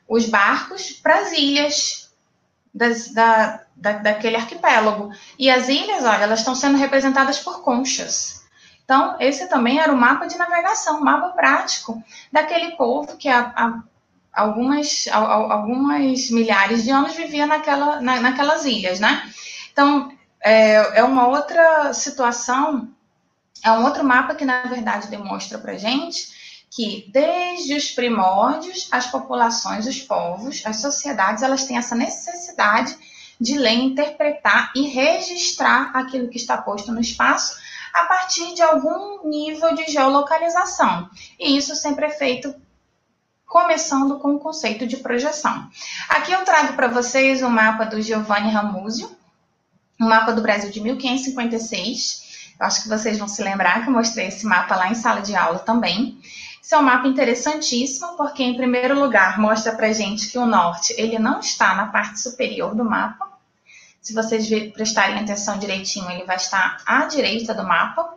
[0.08, 2.01] os barcos para as ilhas
[2.74, 5.12] das, da, da, daquele arquipélago.
[5.38, 8.46] E as ilhas, olha, elas estão sendo representadas por conchas.
[8.84, 13.54] Então, esse também era o mapa de navegação, um mapa prático daquele povo que há,
[13.56, 13.84] há
[14.34, 19.30] algumas, há, algumas milhares de anos vivia naquela, na, naquelas ilhas, né?
[19.72, 20.12] Então,
[20.44, 22.90] é, é uma outra situação,
[23.64, 26.41] é um outro mapa que, na verdade, demonstra para gente
[26.72, 32.98] que desde os primórdios as populações, os povos, as sociedades, elas têm essa necessidade
[33.40, 37.60] de ler, interpretar e registrar aquilo que está posto no espaço
[37.94, 41.10] a partir de algum nível de geolocalização.
[41.38, 42.56] E isso sempre é feito
[43.46, 45.70] começando com o conceito de projeção.
[46.08, 49.12] Aqui eu trago para vocês o mapa do Giovanni Ramuzio,
[50.00, 52.56] um mapa do Brasil de 1556.
[52.58, 55.22] Eu acho que vocês vão se lembrar que eu mostrei esse mapa lá em sala
[55.22, 56.18] de aula também.
[56.62, 60.94] Esse é um mapa interessantíssimo, porque, em primeiro lugar, mostra para gente que o norte
[60.96, 63.32] ele não está na parte superior do mapa.
[64.00, 68.16] Se vocês prestarem atenção direitinho, ele vai estar à direita do mapa.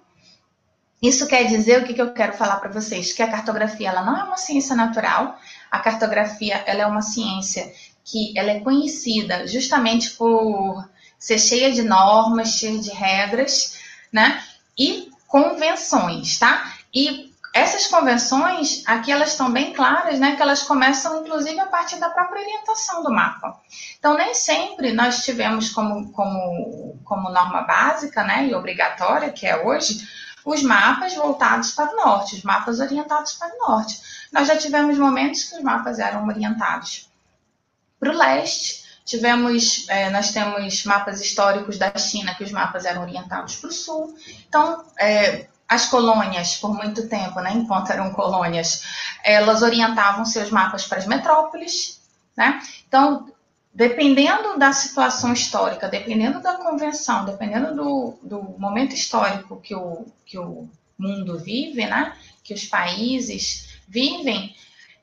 [1.03, 3.13] Isso quer dizer o que, que eu quero falar para vocês?
[3.13, 5.39] Que a cartografia ela não é uma ciência natural.
[5.71, 7.73] A cartografia ela é uma ciência
[8.05, 10.87] que ela é conhecida justamente por
[11.19, 13.79] ser cheia de normas, cheia de regras,
[14.13, 14.43] né?
[14.79, 16.75] E convenções, tá?
[16.95, 20.35] E essas convenções, aqui elas estão bem claras, né?
[20.35, 23.61] Que elas começam, inclusive, a partir da própria orientação do mapa.
[23.97, 28.49] Então, nem sempre nós tivemos como, como, como norma básica, né?
[28.49, 30.05] E obrigatória, que é hoje,
[30.45, 34.01] os mapas voltados para o norte, os mapas orientados para o norte.
[34.33, 37.09] Nós já tivemos momentos que os mapas eram orientados
[38.01, 43.03] para o leste, Tivemos, é, nós temos mapas históricos da China que os mapas eram
[43.03, 44.17] orientados para o sul.
[44.49, 48.83] Então, é, as colônias, por muito tempo, né, enquanto eram colônias,
[49.25, 52.01] elas orientavam seus mapas para as metrópoles,
[52.37, 52.61] né?
[52.87, 53.29] Então,
[53.73, 60.39] dependendo da situação histórica, dependendo da convenção, dependendo do, do momento histórico que o, que
[60.39, 64.55] o mundo vive, né, que os países vivem,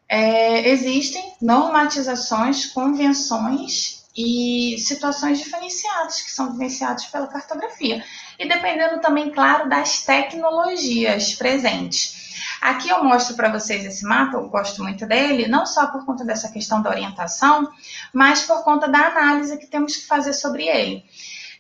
[0.08, 8.04] é, existem normatizações, convenções e situações diferenciadas que são vivenciadas pela cartografia.
[8.42, 12.34] E dependendo também, claro, das tecnologias presentes.
[12.60, 16.26] Aqui eu mostro para vocês esse mapa, eu gosto muito dele, não só por conta
[16.26, 17.70] dessa questão da orientação,
[18.12, 21.06] mas por conta da análise que temos que fazer sobre ele.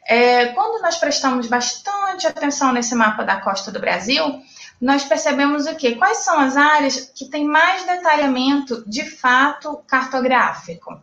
[0.07, 4.41] É, quando nós prestamos bastante atenção nesse mapa da costa do Brasil,
[4.81, 5.93] nós percebemos o quê?
[5.93, 10.99] Quais são as áreas que têm mais detalhamento de fato cartográfico?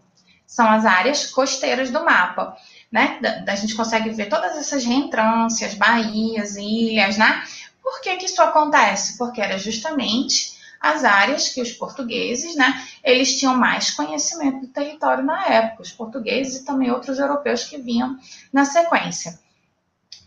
[0.48, 2.56] são as áreas costeiras do mapa.
[2.90, 3.18] Né?
[3.20, 7.42] Da, a gente consegue ver todas essas reentrâncias, baías, ilhas, né?
[7.82, 9.18] Por que, que isso acontece?
[9.18, 15.24] Porque era justamente as áreas que os portugueses, né, eles tinham mais conhecimento do território
[15.24, 18.16] na época, os portugueses e também outros europeus que vinham
[18.52, 19.38] na sequência.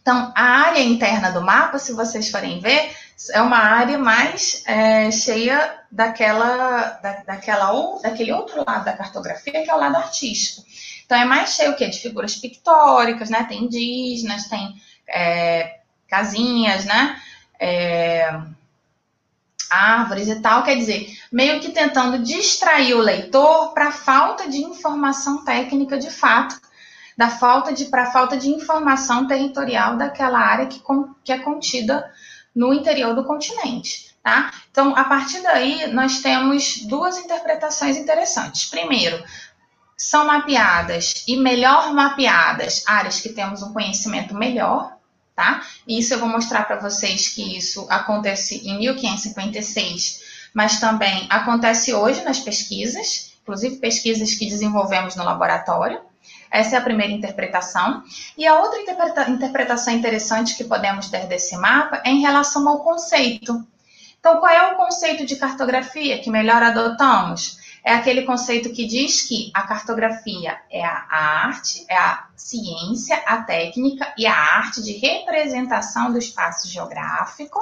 [0.01, 2.91] Então, a área interna do mapa, se vocês forem ver,
[3.33, 9.63] é uma área mais é, cheia daquela, da, daquela ou, daquele outro lado da cartografia,
[9.63, 10.65] que é o lado artístico.
[11.11, 11.89] Então, é mais cheio o quê?
[11.89, 13.43] De figuras pictóricas, né?
[13.43, 17.21] Tem indígenas, tem é, casinhas, né?
[17.59, 18.33] É,
[19.69, 20.63] árvores e tal.
[20.63, 26.09] Quer dizer, meio que tentando distrair o leitor para a falta de informação técnica de
[26.09, 26.55] fato
[27.17, 30.81] da falta de para falta de informação territorial daquela área que,
[31.25, 32.09] que é contida
[32.55, 34.15] no interior do continente.
[34.23, 34.51] Tá?
[34.71, 38.69] Então, a partir daí, nós temos duas interpretações interessantes.
[38.69, 39.21] Primeiro,
[40.01, 44.97] são mapeadas e melhor mapeadas áreas que temos um conhecimento melhor,
[45.35, 45.61] tá?
[45.87, 50.21] Isso eu vou mostrar para vocês que isso acontece em 1556,
[50.55, 56.01] mas também acontece hoje nas pesquisas, inclusive pesquisas que desenvolvemos no laboratório.
[56.49, 58.03] Essa é a primeira interpretação.
[58.35, 62.83] E a outra interpreta interpretação interessante que podemos ter desse mapa é em relação ao
[62.83, 63.63] conceito.
[64.19, 67.60] Então, qual é o conceito de cartografia que melhor adotamos?
[67.83, 73.41] É aquele conceito que diz que a cartografia é a arte, é a ciência, a
[73.41, 77.59] técnica e a arte de representação do espaço geográfico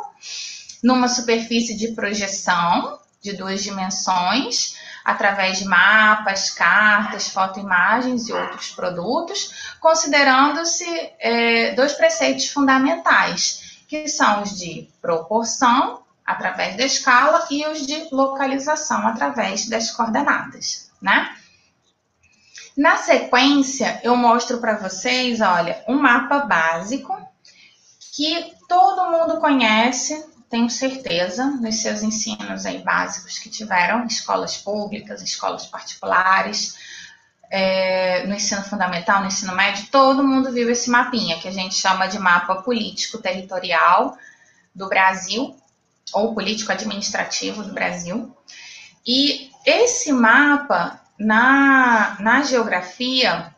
[0.84, 9.73] numa superfície de projeção de duas dimensões, através de mapas, cartas, fotoimagens e outros produtos,
[9.79, 10.86] considerando-se
[11.19, 18.07] é, dois preceitos fundamentais, que são os de proporção, através da escala, e os de
[18.11, 21.35] localização, através das coordenadas, né?
[22.77, 27.17] Na sequência, eu mostro para vocês, olha, um mapa básico
[28.13, 35.21] que todo mundo conhece, tenho certeza, nos seus ensinos aí básicos que tiveram, escolas públicas,
[35.21, 36.75] escolas particulares,
[37.49, 41.73] é, no ensino fundamental, no ensino médio, todo mundo viu esse mapinha, que a gente
[41.73, 44.15] chama de mapa político-territorial
[44.75, 45.55] do Brasil,
[46.13, 48.35] ou político-administrativo do Brasil.
[49.05, 53.53] E esse mapa, na, na geografia,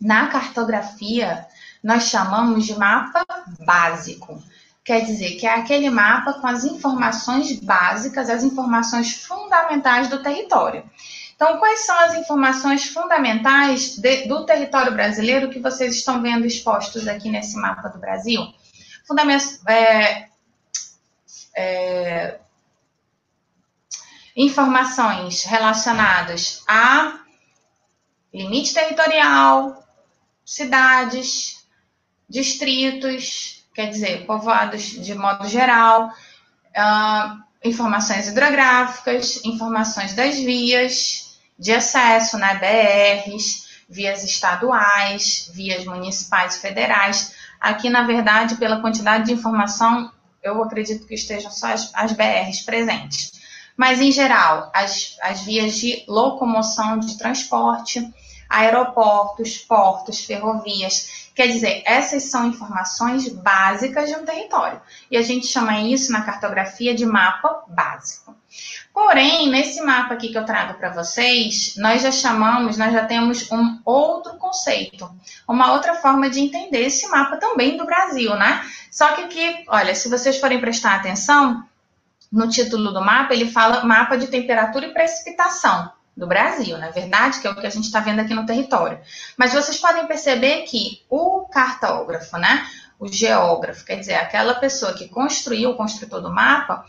[0.00, 1.46] na cartografia,
[1.82, 3.24] nós chamamos de mapa
[3.60, 4.42] básico.
[4.84, 10.82] Quer dizer que é aquele mapa com as informações básicas, as informações fundamentais do território.
[11.34, 17.06] Então, quais são as informações fundamentais de, do território brasileiro que vocês estão vendo expostos
[17.06, 18.42] aqui nesse mapa do Brasil?
[19.06, 20.26] Fundament, é,
[21.58, 22.38] é,
[24.36, 27.18] informações relacionadas a
[28.32, 29.82] limite territorial,
[30.44, 31.66] cidades,
[32.28, 42.38] distritos, quer dizer, povoados de modo geral, uh, informações hidrográficas, informações das vias de acesso,
[42.38, 47.34] né, BRs, vias estaduais, vias municipais federais.
[47.60, 52.62] Aqui, na verdade, pela quantidade de informação, eu acredito que estejam só as, as BRs
[52.62, 53.32] presentes.
[53.76, 58.12] Mas, em geral, as, as vias de locomoção de transporte,
[58.48, 64.80] aeroportos, portos, ferrovias, Quer dizer, essas são informações básicas de um território.
[65.08, 68.34] E a gente chama isso na cartografia de mapa básico.
[68.98, 73.48] Porém, nesse mapa aqui que eu trago para vocês, nós já chamamos, nós já temos
[73.48, 75.08] um outro conceito,
[75.46, 78.60] uma outra forma de entender esse mapa também do Brasil, né?
[78.90, 81.64] Só que aqui, olha, se vocês forem prestar atenção,
[82.30, 86.90] no título do mapa, ele fala mapa de temperatura e precipitação do Brasil, na é
[86.90, 88.98] verdade, que é o que a gente está vendo aqui no território.
[89.36, 92.66] Mas vocês podem perceber que o cartógrafo, né,
[92.98, 96.84] o geógrafo, quer dizer, aquela pessoa que construiu, o construtor do mapa,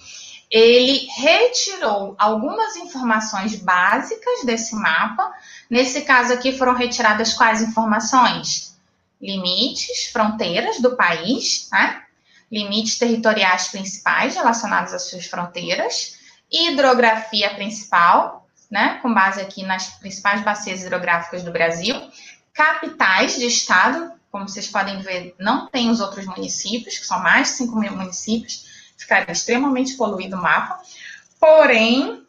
[0.49, 5.31] ele retirou algumas informações básicas desse mapa.
[5.69, 8.75] Nesse caso aqui foram retiradas quais informações?
[9.21, 12.03] Limites, fronteiras do país, né?
[12.51, 16.17] limites territoriais principais relacionados às suas fronteiras,
[16.51, 21.95] hidrografia principal, né, com base aqui nas principais bacias hidrográficas do Brasil,
[22.53, 27.49] capitais de estado, como vocês podem ver, não tem os outros municípios, que são mais
[27.49, 28.68] de 5 mil municípios,
[28.99, 30.81] ficaria extremamente poluído o mapa,
[31.39, 32.23] porém,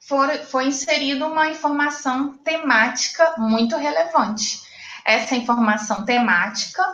[0.00, 4.60] for, foi inserida uma informação temática muito relevante.
[5.04, 6.84] Essa informação temática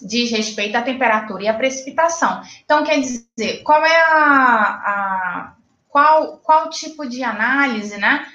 [0.00, 2.42] diz respeito à temperatura e à precipitação.
[2.64, 5.52] Então, quer dizer, qual é a, a
[5.88, 8.26] qual, qual tipo de análise, né?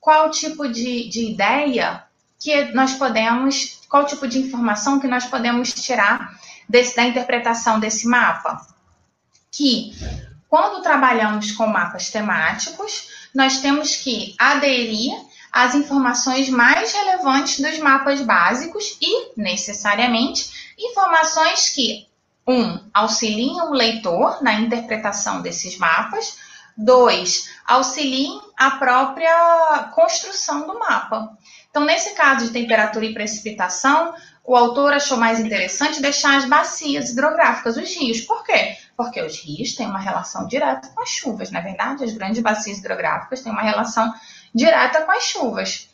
[0.00, 2.04] Qual tipo de, de ideia
[2.38, 6.32] que nós podemos, qual tipo de informação que nós podemos tirar
[6.68, 8.71] desse, da interpretação desse mapa?
[9.52, 9.94] Que
[10.48, 15.12] quando trabalhamos com mapas temáticos, nós temos que aderir
[15.52, 22.08] às informações mais relevantes dos mapas básicos e, necessariamente, informações que,
[22.48, 26.36] um, auxiliam o leitor na interpretação desses mapas,
[26.76, 31.36] Dois, auxiliem a própria construção do mapa.
[31.70, 37.10] Então, nesse caso de temperatura e precipitação, o autor achou mais interessante deixar as bacias
[37.10, 38.22] hidrográficas, os rios.
[38.22, 38.76] Por quê?
[38.96, 42.04] Porque os rios têm uma relação direta com as chuvas, não é verdade?
[42.04, 44.12] As grandes bacias hidrográficas têm uma relação
[44.54, 45.88] direta com as chuvas.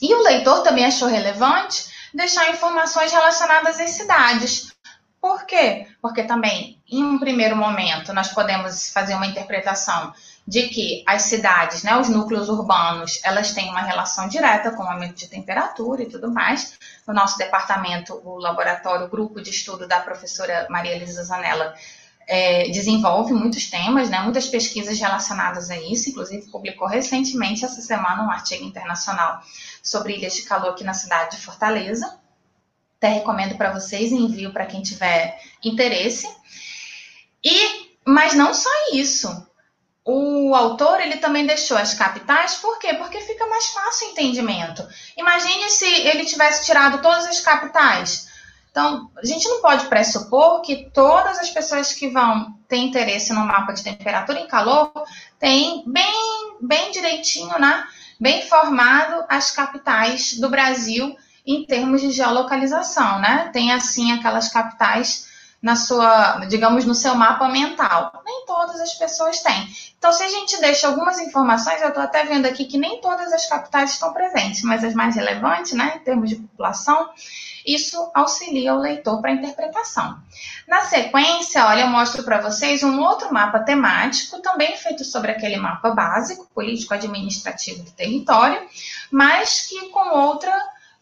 [0.00, 4.72] E o leitor também achou relevante deixar informações relacionadas às cidades.
[5.20, 5.86] Por quê?
[6.00, 10.12] Porque também, em um primeiro momento, nós podemos fazer uma interpretação
[10.46, 14.88] de que as cidades, né, os núcleos urbanos, elas têm uma relação direta com o
[14.88, 16.76] aumento de temperatura e tudo mais.
[17.06, 21.74] No nosso departamento, o laboratório, o grupo de estudo da professora Maria Elisa Zanella
[22.26, 28.24] é, desenvolve muitos temas, né, muitas pesquisas relacionadas a isso, inclusive publicou recentemente, essa semana,
[28.24, 29.42] um artigo internacional
[29.82, 32.18] sobre ilhas de calor aqui na cidade de Fortaleza.
[32.98, 36.28] Até recomendo para vocês e envio para quem tiver interesse.
[37.44, 39.46] E, mas não só isso.
[40.04, 42.94] O autor ele também deixou as capitais, por quê?
[42.94, 44.86] Porque fica mais fácil o entendimento.
[45.16, 48.31] Imagine se ele tivesse tirado todas as capitais.
[48.72, 53.44] Então, a gente não pode pressupor que todas as pessoas que vão ter interesse no
[53.44, 54.90] mapa de temperatura e calor
[55.38, 57.84] têm bem, bem direitinho, né?
[58.18, 61.14] Bem formado as capitais do Brasil
[61.46, 63.50] em termos de geolocalização, né?
[63.52, 68.22] Tem assim aquelas capitais na sua, digamos, no seu mapa mental.
[68.24, 69.68] Nem todas as pessoas têm.
[69.98, 73.32] Então, se a gente deixa algumas informações, eu estou até vendo aqui que nem todas
[73.34, 77.10] as capitais estão presentes, mas as mais relevantes, né, em termos de população,
[77.66, 80.18] isso auxilia o leitor para a interpretação.
[80.66, 85.56] Na sequência, olha, eu mostro para vocês um outro mapa temático, também feito sobre aquele
[85.56, 88.60] mapa básico, político-administrativo do território,
[89.10, 90.52] mas que com outra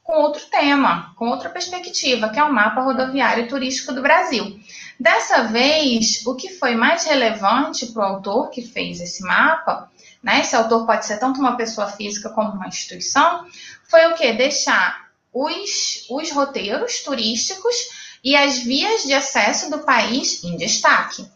[0.02, 4.58] com outro tema, com outra perspectiva, que é o mapa rodoviário turístico do Brasil.
[4.98, 9.88] Dessa vez, o que foi mais relevante para o autor que fez esse mapa,
[10.20, 10.40] né?
[10.40, 13.46] Esse autor pode ser tanto uma pessoa física como uma instituição,
[13.88, 14.32] foi o que?
[14.32, 17.74] Deixar os, os roteiros turísticos
[18.22, 21.26] e as vias de acesso do país em destaque.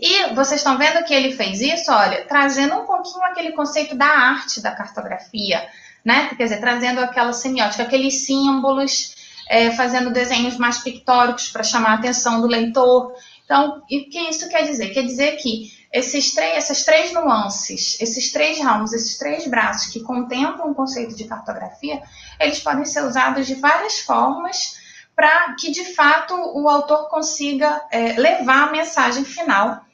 [0.00, 4.06] E vocês estão vendo que ele fez isso, olha, trazendo um pouquinho aquele conceito da
[4.06, 5.68] arte da cartografia,
[6.04, 6.30] né?
[6.36, 9.14] Quer dizer, trazendo aquela semiótica, aqueles símbolos,
[9.48, 13.12] é, fazendo desenhos mais pictóricos para chamar a atenção do leitor.
[13.44, 14.94] Então, o que isso quer dizer?
[14.94, 20.00] Quer dizer que esses três, essas três nuances, esses três ramos, esses três braços que
[20.00, 22.02] contemplam o conceito de cartografia,
[22.40, 24.80] eles podem ser usados de várias formas
[25.14, 29.84] para que, de fato, o autor consiga é, levar a mensagem final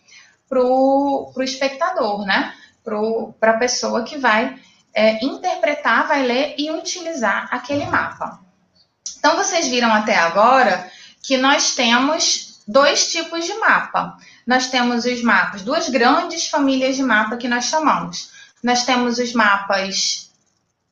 [0.49, 2.55] para o espectador, né?
[3.41, 4.57] Para a pessoa que vai
[4.95, 8.41] é, interpretar, vai ler e utilizar aquele mapa.
[9.19, 10.89] Então, vocês viram até agora
[11.23, 14.17] que nós temos dois tipos de mapa.
[14.49, 18.31] Nós temos os mapas, duas grandes famílias de mapa que nós chamamos.
[18.63, 20.31] Nós temos os mapas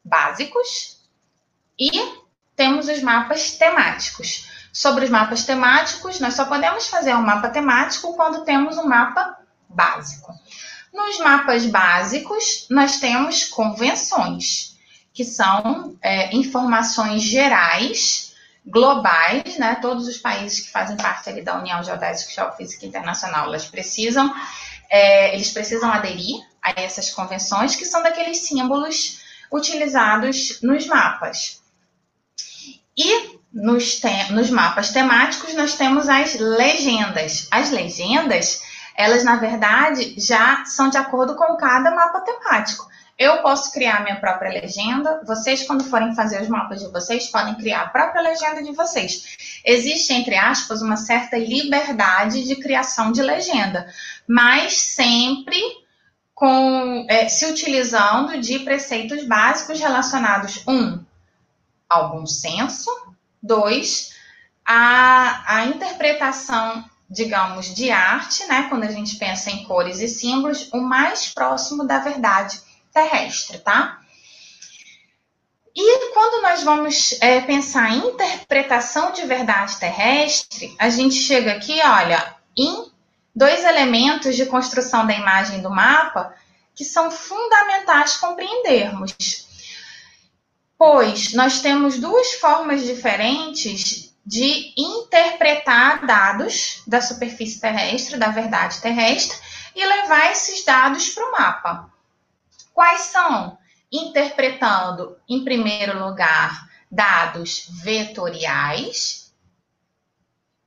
[0.04, 0.98] básicos
[1.80, 1.90] e
[2.54, 4.46] temos os mapas temáticos.
[4.70, 9.38] Sobre os mapas temáticos, nós só podemos fazer um mapa temático quando temos um mapa
[9.66, 10.34] básico.
[10.92, 14.76] Nos mapas básicos, nós temos convenções,
[15.14, 18.25] que são é, informações gerais,
[18.66, 19.76] globais, né?
[19.76, 24.34] Todos os países que fazem parte ali da União Geodésica e Geofísica Internacional, elas precisam,
[24.90, 29.20] é, eles precisam aderir a essas convenções, que são daqueles símbolos
[29.52, 31.62] utilizados nos mapas.
[32.96, 34.00] E nos,
[34.30, 37.46] nos mapas temáticos nós temos as legendas.
[37.50, 38.62] As legendas
[38.96, 42.86] elas na verdade já são de acordo com cada mapa temático.
[43.18, 47.54] Eu posso criar minha própria legenda, vocês, quando forem fazer os mapas de vocês, podem
[47.54, 49.60] criar a própria legenda de vocês.
[49.64, 53.90] Existe, entre aspas, uma certa liberdade de criação de legenda,
[54.28, 55.58] mas sempre
[56.34, 61.02] com é, se utilizando de preceitos básicos relacionados, um,
[61.88, 62.90] ao bom senso,
[63.42, 64.14] dois,
[64.62, 70.68] a, a interpretação digamos, de arte, né, quando a gente pensa em cores e símbolos,
[70.72, 72.60] o mais próximo da verdade
[72.96, 74.00] terrestre, tá?
[75.74, 81.78] E quando nós vamos é, pensar em interpretação de verdade terrestre, a gente chega aqui,
[81.84, 82.90] olha, em
[83.34, 86.34] dois elementos de construção da imagem do mapa
[86.74, 89.14] que são fundamentais compreendermos.
[90.78, 99.38] Pois nós temos duas formas diferentes de interpretar dados da superfície terrestre, da verdade terrestre,
[99.74, 101.95] e levar esses dados para o mapa.
[102.76, 103.56] Quais são?
[103.90, 109.32] Interpretando, em primeiro lugar, dados vetoriais,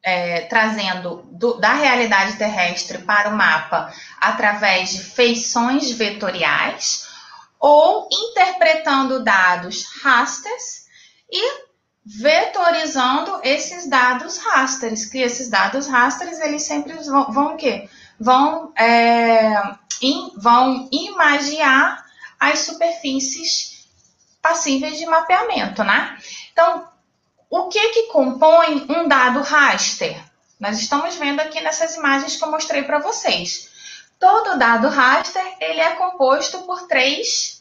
[0.01, 7.07] é, trazendo do, da realidade terrestre para o mapa através de feições vetoriais,
[7.59, 10.87] ou interpretando dados rasters
[11.31, 11.61] e
[12.03, 17.87] vetorizando esses dados rasters, que esses dados rasters eles sempre vão, vão o quê?
[18.19, 19.53] Vão, é,
[20.01, 22.05] in, vão imagiar
[22.39, 23.87] as superfícies
[24.41, 26.17] passíveis de mapeamento, né?
[26.51, 26.87] Então,
[27.49, 30.21] o que, que compõe um dado raster?
[30.59, 33.69] Nós estamos vendo aqui nessas imagens que eu mostrei para vocês.
[34.19, 37.59] Todo dado raster ele é composto por três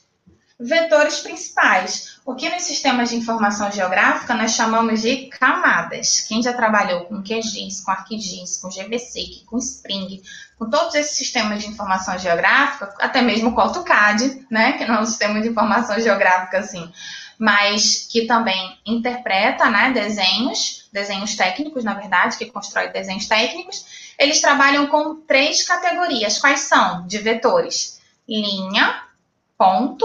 [0.59, 6.23] vetores principais, o que nos sistemas de informação geográfica nós chamamos de camadas.
[6.23, 10.21] Quem já trabalhou com QGIS, com ArcGIS, com GBSeq, com Spring,
[10.59, 15.01] com todos esses sistemas de informação geográfica, até mesmo o AutoCAD, né, que não é
[15.01, 16.93] um sistema de informação geográfica assim,
[17.39, 24.41] mas que também interpreta né, desenhos, desenhos técnicos, na verdade, que constrói desenhos técnicos, eles
[24.41, 26.39] trabalham com três categorias.
[26.39, 27.07] Quais são?
[27.07, 29.03] De vetores: linha,
[29.57, 30.05] ponto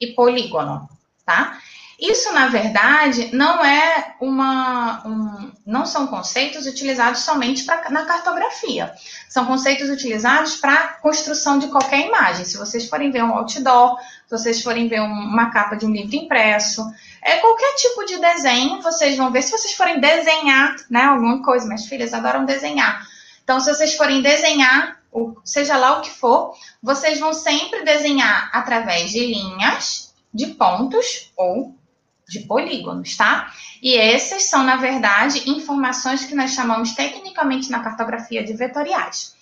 [0.00, 0.88] e polígono,
[1.24, 1.60] tá?
[2.02, 5.06] Isso, na verdade, não é uma.
[5.06, 8.92] Um, não são conceitos utilizados somente pra, na cartografia.
[9.28, 12.44] São conceitos utilizados para construção de qualquer imagem.
[12.44, 15.92] Se vocês forem ver um outdoor, se vocês forem ver um, uma capa de um
[15.92, 16.84] livro impresso,
[17.22, 19.42] é qualquer tipo de desenho, vocês vão ver.
[19.42, 23.06] Se vocês forem desenhar, né, alguma coisa, minhas filhas adoram desenhar.
[23.44, 25.00] Então, se vocês forem desenhar,
[25.44, 31.80] seja lá o que for, vocês vão sempre desenhar através de linhas, de pontos ou
[32.28, 33.52] de polígonos, tá?
[33.82, 39.34] E esses são, na verdade, informações que nós chamamos tecnicamente na cartografia de vetoriais.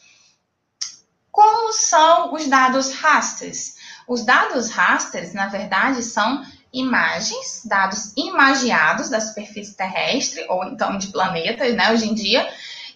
[1.30, 3.76] Como são os dados rasters?
[4.08, 11.08] Os dados rasters, na verdade, são imagens, dados imagiados da superfície terrestre ou então de
[11.08, 12.48] planetas, né, hoje em dia,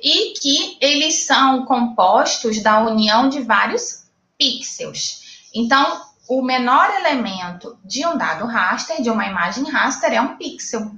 [0.03, 4.05] e que eles são compostos da união de vários
[4.39, 5.49] pixels.
[5.55, 10.91] Então, o menor elemento de um dado raster, de uma imagem raster, é um pixel.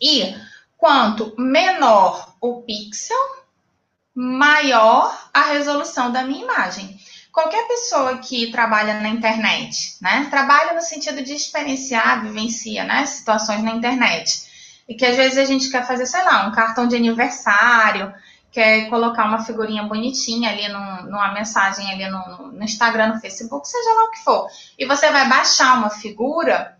[0.00, 0.34] E
[0.76, 3.16] quanto menor o pixel,
[4.14, 6.98] maior a resolução da minha imagem.
[7.32, 10.26] Qualquer pessoa que trabalha na internet, né?
[10.30, 13.04] Trabalha no sentido de experienciar, vivencia, né?
[13.04, 14.46] Situações na internet.
[14.88, 18.14] E que às vezes a gente quer fazer, sei lá, um cartão de aniversário,
[18.56, 23.68] quer colocar uma figurinha bonitinha ali no, numa mensagem ali no, no, Instagram, no Facebook,
[23.68, 24.48] seja lá o que for,
[24.78, 26.74] e você vai baixar uma figura,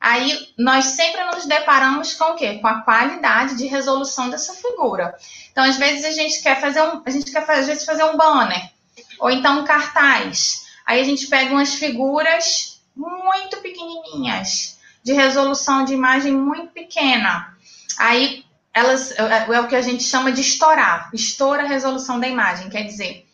[0.00, 2.54] aí nós sempre nos deparamos com o quê?
[2.54, 5.14] Com a qualidade de resolução dessa figura.
[5.52, 8.16] Então, às vezes a gente quer fazer um, a gente quer às vezes fazer um
[8.16, 8.70] banner,
[9.18, 10.64] ou então um cartaz.
[10.86, 17.54] Aí a gente pega umas figuras muito pequenininhas, de resolução de imagem muito pequena.
[17.98, 18.42] Aí
[18.72, 22.28] elas é, é, é o que a gente chama de estourar, estoura a resolução da
[22.28, 23.26] imagem, quer dizer,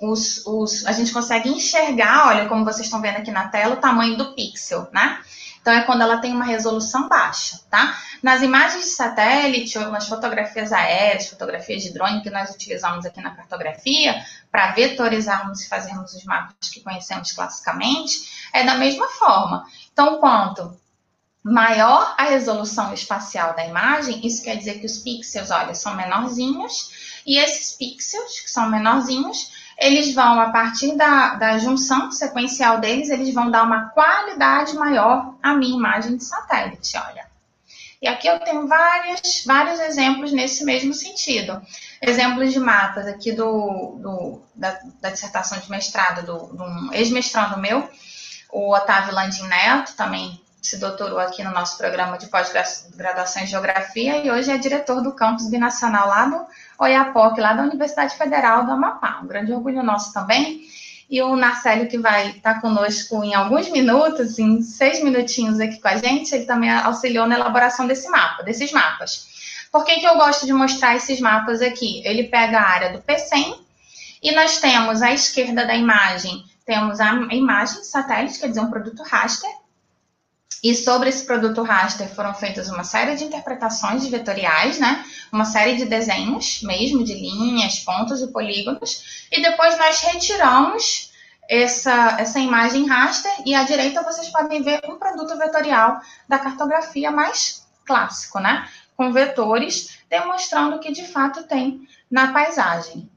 [0.00, 3.80] os, os, a gente consegue enxergar, olha como vocês estão vendo aqui na tela, o
[3.80, 5.20] tamanho do pixel, né?
[5.60, 7.98] Então é quando ela tem uma resolução baixa, tá?
[8.22, 13.20] Nas imagens de satélite ou nas fotografias aéreas, fotografias de drone que nós utilizamos aqui
[13.20, 19.66] na cartografia para vetorizarmos e fazermos os mapas que conhecemos classicamente, é da mesma forma.
[19.92, 20.74] Então, quanto
[21.42, 27.22] maior a resolução espacial da imagem, isso quer dizer que os pixels, olha, são menorzinhos,
[27.26, 33.10] e esses pixels, que são menorzinhos, eles vão, a partir da, da junção sequencial deles,
[33.10, 37.28] eles vão dar uma qualidade maior à minha imagem de satélite, olha.
[38.00, 41.60] E aqui eu tenho várias, vários exemplos nesse mesmo sentido.
[42.00, 47.88] Exemplos de mapas aqui do, do da, da, dissertação de mestrado do, um ex-mestrando meu,
[48.52, 54.18] o Otávio Landim Neto, também se doutorou aqui no nosso programa de pós-graduação em Geografia
[54.18, 56.46] e hoje é diretor do campus binacional lá do
[56.78, 59.20] Oiapoque, lá da Universidade Federal do Amapá.
[59.22, 60.60] Um grande orgulho nosso também.
[61.08, 65.88] E o Narcélio, que vai estar conosco em alguns minutos, em seis minutinhos aqui com
[65.88, 69.26] a gente, ele também auxiliou na elaboração desse mapa, desses mapas.
[69.72, 72.02] Por que, que eu gosto de mostrar esses mapas aqui?
[72.04, 73.56] Ele pega a área do P100
[74.22, 79.02] e nós temos à esquerda da imagem, temos a imagem satélite, quer dizer, um produto
[79.02, 79.50] raster,
[80.62, 85.04] e sobre esse produto raster foram feitas uma série de interpretações vetoriais, né?
[85.32, 89.28] Uma série de desenhos, mesmo de linhas, pontos e polígonos.
[89.30, 91.12] E depois nós retiramos
[91.48, 97.10] essa, essa imagem raster e à direita vocês podem ver um produto vetorial da cartografia
[97.10, 98.68] mais clássico, né?
[98.96, 103.08] Com vetores, demonstrando que de fato tem na paisagem.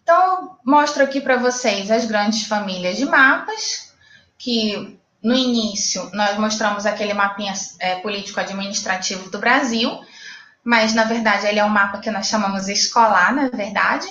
[0.00, 3.92] Então, mostro aqui para vocês as grandes famílias de mapas,
[4.38, 9.98] que no início, nós mostramos aquele mapinha é, político-administrativo do Brasil,
[10.62, 14.06] mas na verdade ele é um mapa que nós chamamos escolar, na verdade.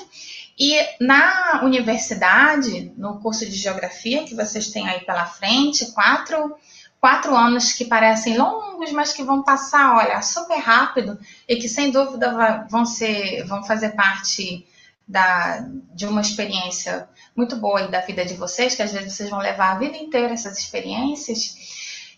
[0.57, 6.55] E na universidade, no curso de geografia que vocês têm aí pela frente, quatro,
[6.99, 11.91] quatro anos que parecem longos, mas que vão passar, olha, super rápido e que sem
[11.91, 14.67] dúvida vão ser, vão fazer parte
[15.07, 19.39] da, de uma experiência muito boa da vida de vocês, que às vezes vocês vão
[19.39, 21.55] levar a vida inteira essas experiências.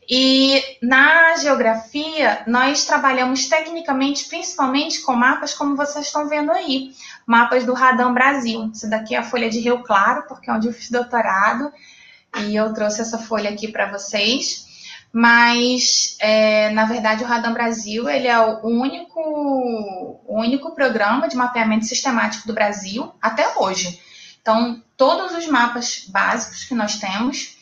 [0.07, 6.91] E na geografia, nós trabalhamos tecnicamente, principalmente com mapas como vocês estão vendo aí,
[7.25, 8.69] mapas do Radam Brasil.
[8.71, 11.71] Isso daqui é a folha de Rio Claro, porque é onde eu fiz doutorado,
[12.37, 14.65] e eu trouxe essa folha aqui para vocês.
[15.11, 19.19] Mas, é, na verdade, o Radam Brasil ele é o único,
[20.27, 23.99] o único programa de mapeamento sistemático do Brasil até hoje.
[24.41, 27.55] Então, todos os mapas básicos que nós temos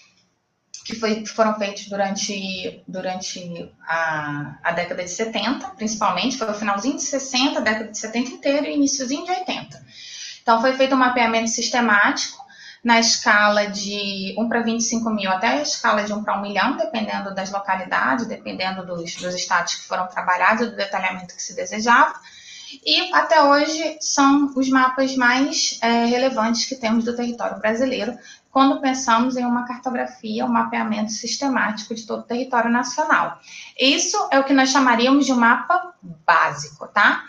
[0.83, 6.97] que foi, foram feitos durante, durante a, a década de 70, principalmente, foi o finalzinho
[6.97, 9.85] de 60, década de 70 inteiro e iníciozinho de 80.
[10.41, 12.43] Então, foi feito um mapeamento sistemático
[12.83, 16.75] na escala de 1 para 25 mil até a escala de 1 para 1 milhão,
[16.75, 22.13] dependendo das localidades, dependendo dos, dos estados que foram trabalhados, do detalhamento que se desejava.
[22.85, 28.17] E até hoje são os mapas mais é, relevantes que temos do território brasileiro,
[28.51, 33.39] quando pensamos em uma cartografia, um mapeamento sistemático de todo o território nacional.
[33.79, 35.93] Isso é o que nós chamaríamos de um mapa
[36.25, 37.23] básico, tá?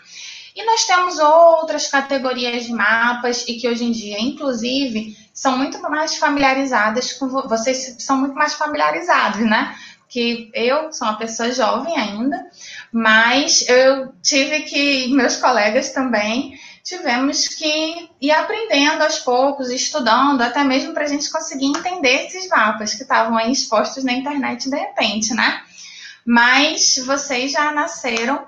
[0.55, 5.81] E nós temos outras categorias de mapas e que hoje em dia, inclusive, são muito
[5.81, 9.75] mais familiarizadas com vocês são muito mais familiarizados, né?
[10.07, 12.45] Que eu sou uma pessoa jovem ainda,
[12.97, 20.63] mas eu tive que meus colegas também tivemos que ir aprendendo aos poucos, estudando, até
[20.63, 24.77] mesmo para a gente conseguir entender esses mapas que estavam aí expostos na internet de
[24.77, 25.61] repente, né?
[26.25, 28.47] Mas vocês já nasceram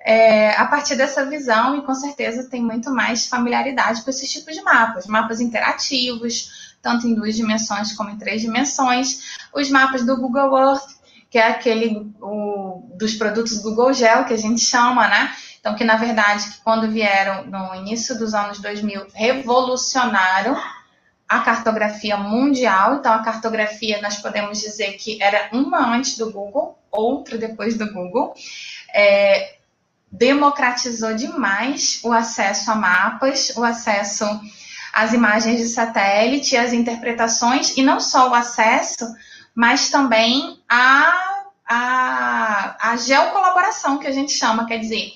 [0.00, 4.56] é, a partir dessa visão e com certeza tem muito mais familiaridade com esses tipos
[4.56, 10.16] de mapas, mapas interativos, tanto em duas dimensões como em três dimensões, os mapas do
[10.16, 11.03] Google Earth,
[11.34, 15.34] que é aquele o, dos produtos Google Gel que a gente chama, né?
[15.58, 20.56] Então, que na verdade, quando vieram no início dos anos 2000, revolucionaram
[21.28, 22.94] a cartografia mundial.
[22.94, 27.92] Então, a cartografia, nós podemos dizer que era uma antes do Google, outra depois do
[27.92, 28.32] Google.
[28.94, 29.56] É,
[30.12, 34.24] democratizou demais o acesso a mapas, o acesso
[34.92, 39.04] às imagens de satélite, as interpretações, e não só o acesso,
[39.54, 45.12] mas também a, a, a geocolaboração, que a gente chama, quer dizer,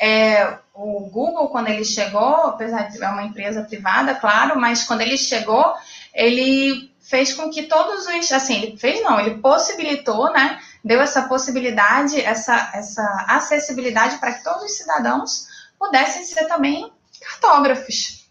[0.00, 5.00] é, o Google, quando ele chegou, apesar de ser uma empresa privada, claro, mas quando
[5.00, 5.74] ele chegou,
[6.12, 11.22] ele fez com que todos os, assim, ele fez não, ele possibilitou, né, deu essa
[11.22, 15.46] possibilidade, essa, essa acessibilidade para que todos os cidadãos
[15.78, 18.28] pudessem ser também cartógrafos,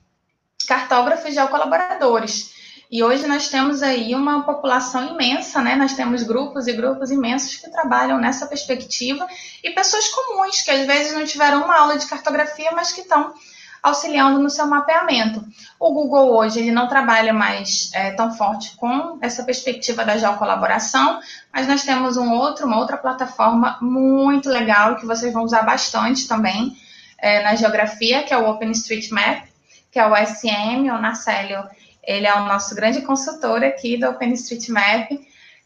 [0.68, 2.54] cartógrafos geocolaboradores.
[2.90, 5.76] E hoje nós temos aí uma população imensa, né?
[5.76, 9.28] Nós temos grupos e grupos imensos que trabalham nessa perspectiva
[9.64, 13.34] e pessoas comuns que às vezes não tiveram uma aula de cartografia, mas que estão
[13.82, 15.44] auxiliando no seu mapeamento.
[15.80, 21.20] O Google hoje ele não trabalha mais é, tão forte com essa perspectiva da geocolaboração,
[21.54, 26.28] mas nós temos um outro, uma outra plataforma muito legal que vocês vão usar bastante
[26.28, 26.76] também
[27.20, 29.48] é, na geografia, que é o OpenStreetMap,
[29.92, 31.64] que é o SM, o Narcélio
[32.06, 35.10] ele é o nosso grande consultor aqui do OpenStreetMap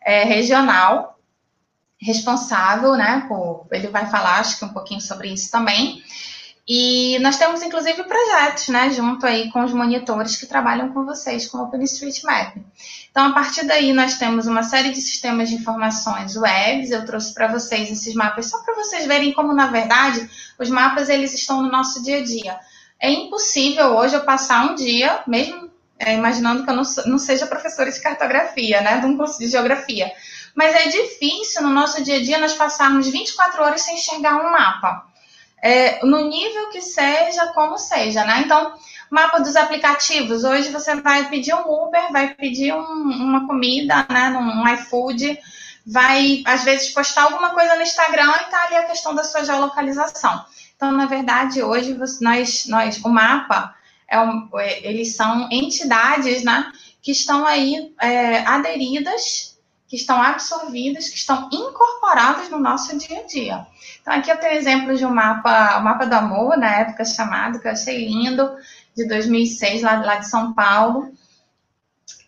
[0.06, 1.20] é, regional,
[2.02, 6.02] responsável, né, por, ele vai falar, acho que um pouquinho sobre isso também.
[6.72, 11.48] E nós temos, inclusive, projetos, né, junto aí com os monitores que trabalham com vocês
[11.48, 12.58] com o OpenStreetMap.
[13.10, 16.92] Então, a partir daí, nós temos uma série de sistemas de informações webs.
[16.92, 20.30] Eu trouxe para vocês esses mapas só para vocês verem como, na verdade,
[20.60, 22.60] os mapas eles estão no nosso dia a dia.
[23.02, 27.46] É impossível hoje eu passar um dia, mesmo é, imaginando que eu não, não seja
[27.46, 30.12] professora de cartografia, né, de um curso de geografia.
[30.56, 34.52] Mas é difícil no nosso dia a dia nós passarmos 24 horas sem enxergar um
[34.52, 35.06] mapa.
[35.62, 38.44] É, no nível que seja, como seja, né?
[38.46, 38.74] Então,
[39.10, 40.46] mapa dos aplicativos.
[40.46, 45.38] Hoje você vai pedir um Uber, vai pedir um, uma comida, né, num iFood,
[45.86, 49.44] vai às vezes postar alguma coisa no Instagram e tá ali a questão da sua
[49.44, 50.46] geolocalização.
[50.76, 53.76] Então, na verdade, hoje nós, nós o mapa
[54.10, 59.58] é um, é, eles são entidades né, que estão aí é, aderidas,
[59.88, 63.68] que estão absorvidas, que estão incorporadas no nosso dia a dia.
[64.02, 67.60] Então, aqui eu tenho exemplo de um mapa, o mapa do amor, na época chamado,
[67.60, 68.50] que eu achei lindo,
[68.96, 71.12] de 2006, lá, lá de São Paulo.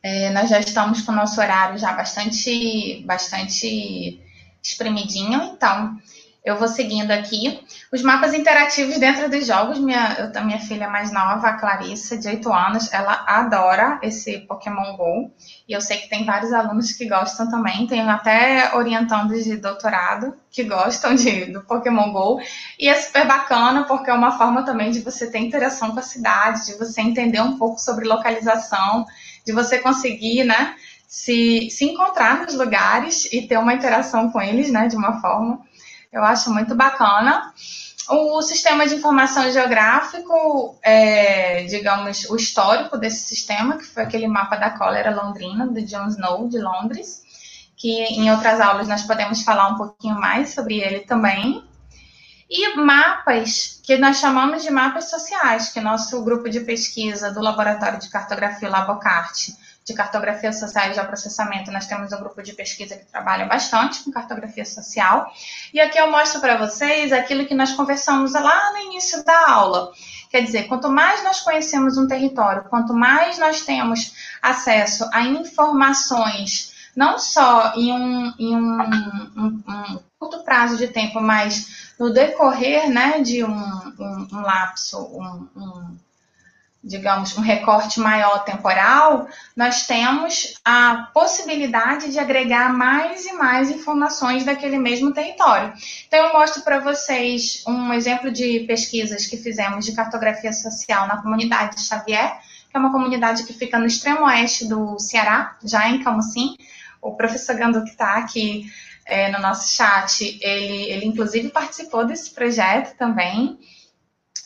[0.02, 4.20] É, nós já estamos com o nosso horário já bastante, bastante
[4.64, 5.98] espremidinho, então
[6.44, 7.64] eu vou seguindo aqui.
[7.94, 9.78] Os mapas interativos dentro dos jogos.
[9.78, 14.98] Minha, eu, minha filha mais nova, a Clarissa, de 8 anos, ela adora esse Pokémon
[14.98, 15.32] GO.
[15.68, 17.86] E eu sei que tem vários alunos que gostam também.
[17.86, 22.40] Tenho até orientandos de doutorado que gostam de, do Pokémon GO.
[22.80, 26.04] E é super bacana porque é uma forma também de você ter interação com a
[26.04, 29.06] cidade, de você entender um pouco sobre localização,
[29.46, 30.76] de você conseguir, né?
[31.12, 35.60] se, se encontrar nos lugares e ter uma interação com eles, né, de uma forma.
[36.12, 37.54] Eu acho muito bacana.
[38.10, 44.58] O sistema de informação geográfico, é, digamos, o histórico desse sistema, que foi aquele mapa
[44.58, 47.22] da cólera londrina, do John Snow, de Londres,
[47.78, 51.64] que em outras aulas nós podemos falar um pouquinho mais sobre ele também.
[52.50, 57.98] E mapas, que nós chamamos de mapas sociais, que nosso grupo de pesquisa do Laboratório
[57.98, 63.06] de Cartografia Labocarte, de Cartografia Social e Geoprocessamento, nós temos um grupo de pesquisa que
[63.06, 65.32] trabalha bastante com cartografia social.
[65.74, 69.92] E aqui eu mostro para vocês aquilo que nós conversamos lá no início da aula.
[70.30, 76.72] Quer dizer, quanto mais nós conhecemos um território, quanto mais nós temos acesso a informações,
[76.96, 78.82] não só em um, em um,
[79.36, 85.98] um, um curto prazo de tempo, mas no decorrer né, de um, um, lapso, um,
[86.84, 94.44] digamos, um recorte maior temporal, nós temos a possibilidade de agregar mais e mais informações
[94.44, 95.74] daquele mesmo território.
[96.08, 101.22] Então, eu mostro para vocês um exemplo de pesquisas que fizemos de cartografia social na
[101.22, 105.88] comunidade de Xavier, que é uma comunidade que fica no extremo oeste do Ceará, já
[105.88, 106.56] em Camusim.
[107.00, 108.66] O professor Gandu, que está aqui
[109.06, 113.60] é, no nosso chat, ele, ele inclusive participou desse projeto também,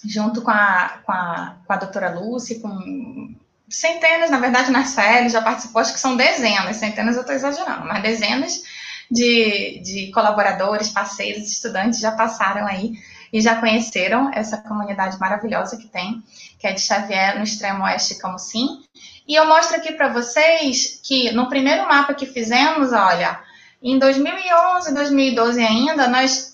[0.08, 3.34] junto com a, com a, com a doutora Lúcia, com
[3.70, 7.86] centenas, na verdade, na série, já participou, acho que são dezenas, centenas eu estou exagerando,
[7.86, 8.62] mas dezenas
[9.10, 12.94] de, de colaboradores, parceiros, estudantes já passaram aí
[13.34, 16.24] e já conheceram essa comunidade maravilhosa que tem,
[16.60, 18.82] que é de Xavier, no extremo oeste de Camusim.
[19.28, 23.40] E eu mostro aqui para vocês que no primeiro mapa que fizemos, olha,
[23.86, 26.52] em 2011 e 2012 ainda, nós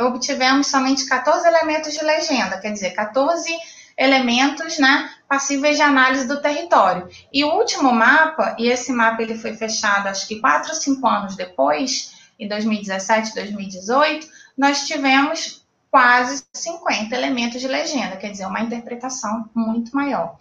[0.00, 3.56] obtivemos somente 14 elementos de legenda, quer dizer, 14
[3.96, 7.08] elementos né, passíveis de análise do território.
[7.32, 11.06] E o último mapa, e esse mapa ele foi fechado acho que 4 ou 5
[11.06, 14.26] anos depois, em 2017, 2018,
[14.58, 15.64] nós tivemos
[15.96, 20.36] quase 50 elementos de legenda, quer dizer, uma interpretação muito maior.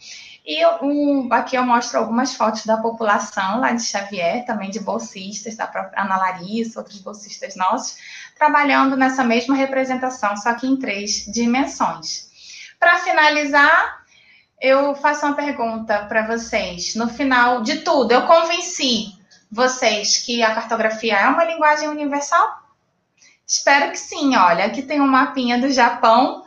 [0.45, 5.55] E um, aqui eu mostro algumas fotos da população lá de Xavier, também de bolsistas,
[5.55, 7.95] da própria Ana Larissa, outros bolsistas nossos,
[8.37, 12.27] trabalhando nessa mesma representação, só que em três dimensões.
[12.77, 14.03] Para finalizar,
[14.59, 16.95] eu faço uma pergunta para vocês.
[16.95, 19.13] No final de tudo, eu convenci
[19.49, 22.64] vocês que a cartografia é uma linguagem universal?
[23.47, 24.35] Espero que sim.
[24.35, 26.45] Olha, aqui tem um mapinha do Japão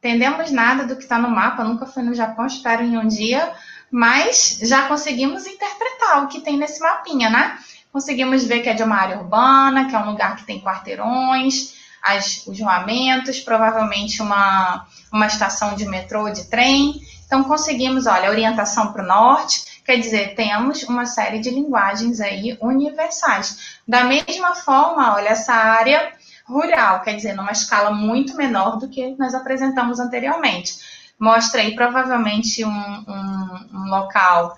[0.00, 3.52] entendemos nada do que está no mapa, nunca fui no Japão, espero em um dia,
[3.90, 7.58] mas já conseguimos interpretar o que tem nesse mapinha, né?
[7.92, 11.74] Conseguimos ver que é de uma área urbana, que é um lugar que tem quarteirões,
[12.02, 16.94] as, os voamentos, provavelmente uma, uma estação de metrô, de trem.
[17.26, 22.56] Então, conseguimos, olha, orientação para o norte, quer dizer, temos uma série de linguagens aí
[22.60, 23.76] universais.
[23.86, 26.12] Da mesma forma, olha, essa área
[26.50, 30.74] rural, quer dizer, numa escala muito menor do que nós apresentamos anteriormente.
[31.18, 34.56] Mostra aí provavelmente um, um, um local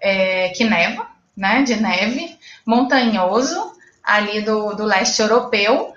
[0.00, 2.36] é, que neva, né, de neve,
[2.66, 3.72] montanhoso,
[4.02, 5.94] ali do, do leste europeu.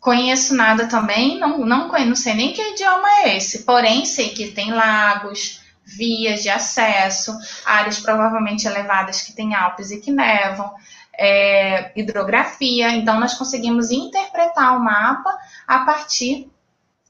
[0.00, 4.50] Conheço nada também, não, não, não sei nem que idioma é esse, porém sei que
[4.52, 10.72] tem lagos, vias de acesso, áreas provavelmente elevadas que têm Alpes e que nevam
[11.20, 12.90] é, hidrografia.
[12.92, 16.50] Então, nós conseguimos interpretar o mapa a partir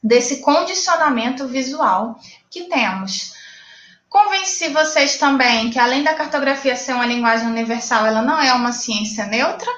[0.02, 2.18] desse condicionamento visual
[2.50, 3.34] que temos.
[4.08, 8.72] Convenci vocês também que, além da cartografia ser uma linguagem universal, ela não é uma
[8.72, 9.70] ciência neutra.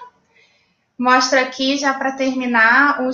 [0.99, 3.11] Mostra aqui, já para terminar, um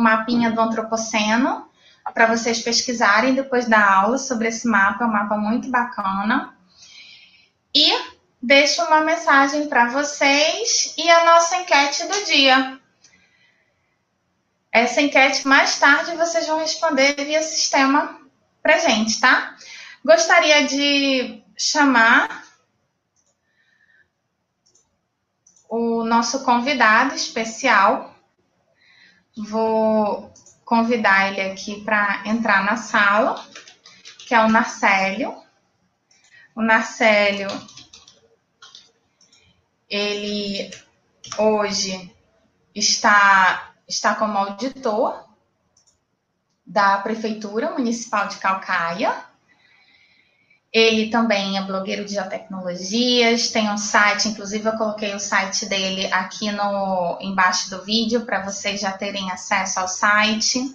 [0.00, 1.66] mapinha do Antropoceno,
[2.14, 5.04] para vocês pesquisarem depois da aula sobre esse mapa.
[5.04, 6.54] É um mapa muito bacana.
[7.74, 7.92] E
[8.42, 12.80] deixo uma mensagem para vocês e a nossa enquete do dia.
[14.72, 18.18] Essa enquete mais tarde vocês vão responder via sistema
[18.60, 19.56] para gente, tá?
[20.04, 22.44] Gostaria de chamar
[25.68, 28.16] o nosso convidado especial.
[29.36, 30.32] Vou
[30.64, 33.46] convidar ele aqui para entrar na sala,
[34.26, 35.36] que é o Narcélio.
[36.54, 37.48] O Narcélio
[39.92, 40.70] ele
[41.36, 42.10] hoje
[42.74, 45.22] está, está como auditor
[46.66, 49.14] da Prefeitura Municipal de Calcaia.
[50.72, 56.10] Ele também é blogueiro de geotecnologias, tem um site, inclusive eu coloquei o site dele
[56.10, 60.74] aqui no embaixo do vídeo para vocês já terem acesso ao site.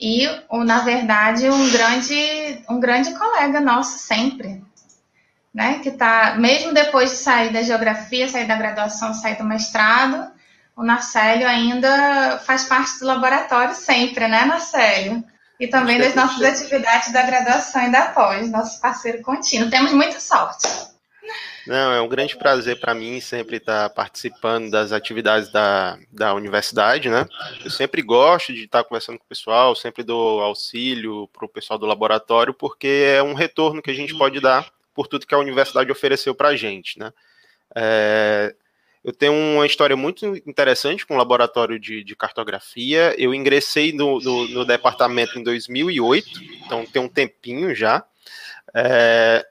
[0.00, 0.26] E,
[0.64, 4.64] na verdade, um grande, um grande colega nosso sempre,
[5.56, 5.80] né?
[5.82, 10.30] Que tá, mesmo depois de sair da geografia, sair da graduação, sair do mestrado,
[10.76, 15.24] o Narcélio ainda faz parte do laboratório sempre, né, Narcélio?
[15.58, 19.70] E também das nossas atividades da graduação e da pós, nosso parceiro contínuo.
[19.70, 20.68] Temos muita sorte.
[21.66, 27.08] Não, é um grande prazer para mim sempre estar participando das atividades da, da universidade,
[27.08, 27.26] né?
[27.64, 31.78] Eu sempre gosto de estar conversando com o pessoal, sempre dou auxílio para o pessoal
[31.78, 35.38] do laboratório, porque é um retorno que a gente pode dar por tudo que a
[35.38, 37.12] universidade ofereceu para a gente, né?
[37.76, 38.54] É,
[39.04, 43.14] eu tenho uma história muito interessante com o laboratório de, de cartografia.
[43.16, 46.28] Eu ingressei no, no, no, departamento em 2008,
[46.64, 48.04] então tem um tempinho já.
[48.74, 49.46] É...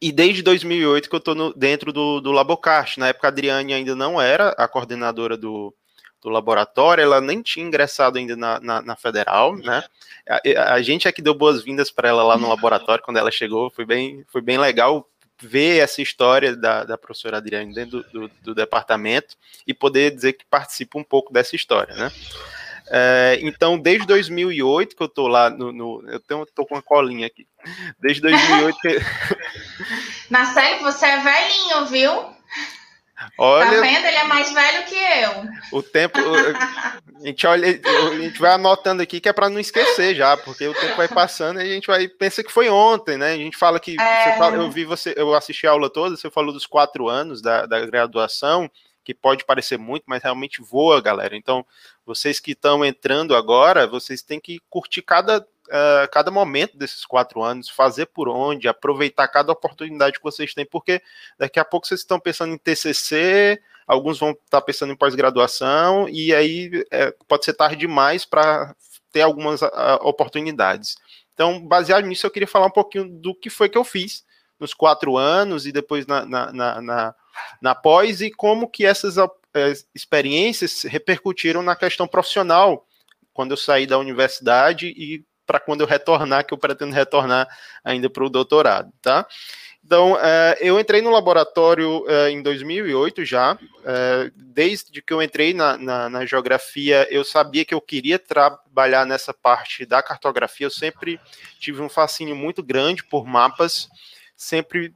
[0.00, 2.32] E desde 2008 que eu estou dentro do, do.
[2.98, 5.74] Na época, a Adriane ainda não era a coordenadora do,
[6.24, 9.84] do laboratório, ela nem tinha ingressado ainda na, na, na Federal, né?
[10.26, 13.68] A, a, gente é que deu boas-vindas para ela lá no laboratório quando ela chegou,
[13.68, 15.06] foi bem, foi bem legal
[15.38, 20.32] ver essa história da, da professora Adriane dentro do, do, do, departamento e poder dizer
[20.32, 22.10] que participa um pouco dessa história, né?
[22.88, 26.82] É, então, desde 2008 que eu tô lá no, no eu tenho, tô com uma
[26.82, 27.46] colinha aqui.
[28.00, 28.98] Desde 2008 que...
[30.54, 32.33] Série você é velhinho, viu?
[33.38, 34.06] Olha, tá vendo?
[34.06, 35.78] Ele é mais velho que eu.
[35.78, 36.18] O tempo.
[36.18, 40.66] a, gente olha, a gente vai anotando aqui que é para não esquecer já, porque
[40.66, 43.32] o tempo vai passando e a gente vai pensa que foi ontem, né?
[43.32, 44.36] A gente fala que é...
[44.36, 47.66] fala, eu vi você, eu assisti a aula toda, você falou dos quatro anos da,
[47.66, 48.70] da graduação,
[49.04, 51.36] que pode parecer muito, mas realmente voa, galera.
[51.36, 51.64] Então,
[52.04, 57.42] vocês que estão entrando agora, vocês têm que curtir cada uh, cada momento desses quatro
[57.42, 61.02] anos, fazer por onde, aproveitar cada oportunidade que vocês têm, porque
[61.38, 66.34] daqui a pouco vocês estão pensando em TCC, alguns vão estar pensando em pós-graduação, e
[66.34, 68.74] aí é, pode ser tarde demais para
[69.12, 69.68] ter algumas uh,
[70.00, 70.96] oportunidades.
[71.34, 74.24] Então, baseado nisso, eu queria falar um pouquinho do que foi que eu fiz
[74.58, 77.14] nos quatro anos e depois na, na, na, na,
[77.60, 79.30] na pós e como que essas uh,
[79.94, 82.86] experiências repercutiram na questão profissional
[83.32, 87.48] quando eu saí da universidade e para quando eu retornar, que eu pretendo retornar
[87.84, 89.26] ainda para o doutorado, tá?
[89.84, 93.58] Então, é, eu entrei no laboratório é, em 2008 já.
[93.84, 99.04] É, desde que eu entrei na, na, na, geografia, eu sabia que eu queria trabalhar
[99.04, 100.66] nessa parte da cartografia.
[100.66, 101.20] Eu sempre
[101.58, 103.90] tive um fascínio muito grande por mapas,
[104.34, 104.94] sempre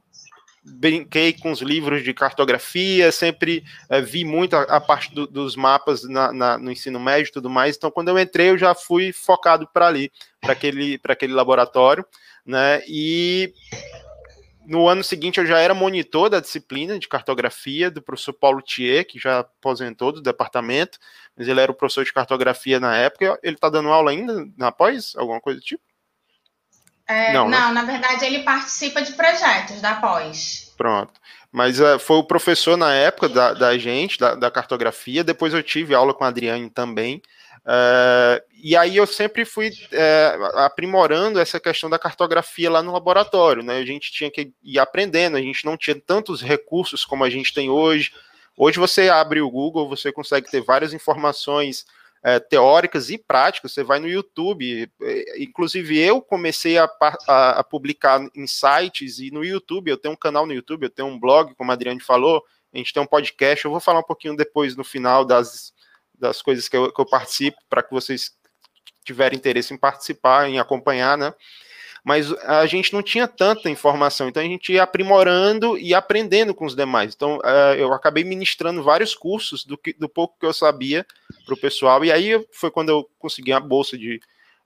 [0.69, 5.55] brinquei com os livros de cartografia, sempre é, vi muito a, a parte do, dos
[5.55, 7.75] mapas na, na, no ensino médio e tudo mais.
[7.75, 12.05] Então, quando eu entrei, eu já fui focado para ali, para aquele, aquele laboratório,
[12.45, 12.81] né?
[12.87, 13.53] E
[14.65, 19.05] no ano seguinte eu já era monitor da disciplina de cartografia do professor Paulo Thier,
[19.05, 20.99] que já aposentou do departamento,
[21.35, 23.39] mas ele era o professor de cartografia na época.
[23.41, 25.15] Ele está dando aula ainda na pós?
[25.15, 25.88] Alguma coisa do tipo?
[27.09, 27.81] É, não, não né?
[27.81, 30.71] na verdade ele participa de projetos da pós.
[30.77, 31.13] Pronto.
[31.51, 35.23] Mas uh, foi o professor na época da, da gente, da, da, cartografia.
[35.23, 37.19] Depois eu tive aula com a Adriane também.
[37.65, 43.63] Uh, e aí eu sempre fui uh, aprimorando essa questão da cartografia lá no laboratório.
[43.63, 43.77] Né?
[43.77, 47.51] A gente tinha que ir aprendendo, a gente não tinha tantos recursos como a gente
[47.53, 48.13] tem hoje.
[48.55, 51.85] Hoje você abre o Google, você consegue ter várias informações
[52.23, 53.73] é, teóricas e práticas.
[53.73, 56.89] Você vai no YouTube, é, inclusive eu comecei a,
[57.27, 59.89] a, a, publicar em sites e no YouTube.
[59.89, 62.43] Eu tenho um canal no YouTube, eu tenho um blog, como a Adriane falou.
[62.73, 63.65] A gente tem um podcast.
[63.65, 65.73] Eu vou falar um pouquinho depois no final das,
[66.13, 68.37] das coisas que eu, que eu participo, para que vocês
[69.03, 71.33] tiverem interesse em participar, em acompanhar, né?
[72.03, 76.65] Mas a gente não tinha tanta informação, então a gente ia aprimorando e aprendendo com
[76.65, 77.13] os demais.
[77.15, 81.05] Então uh, eu acabei ministrando vários cursos do, que, do pouco que eu sabia
[81.45, 84.21] para o pessoal, e aí foi quando eu consegui a bolsa de,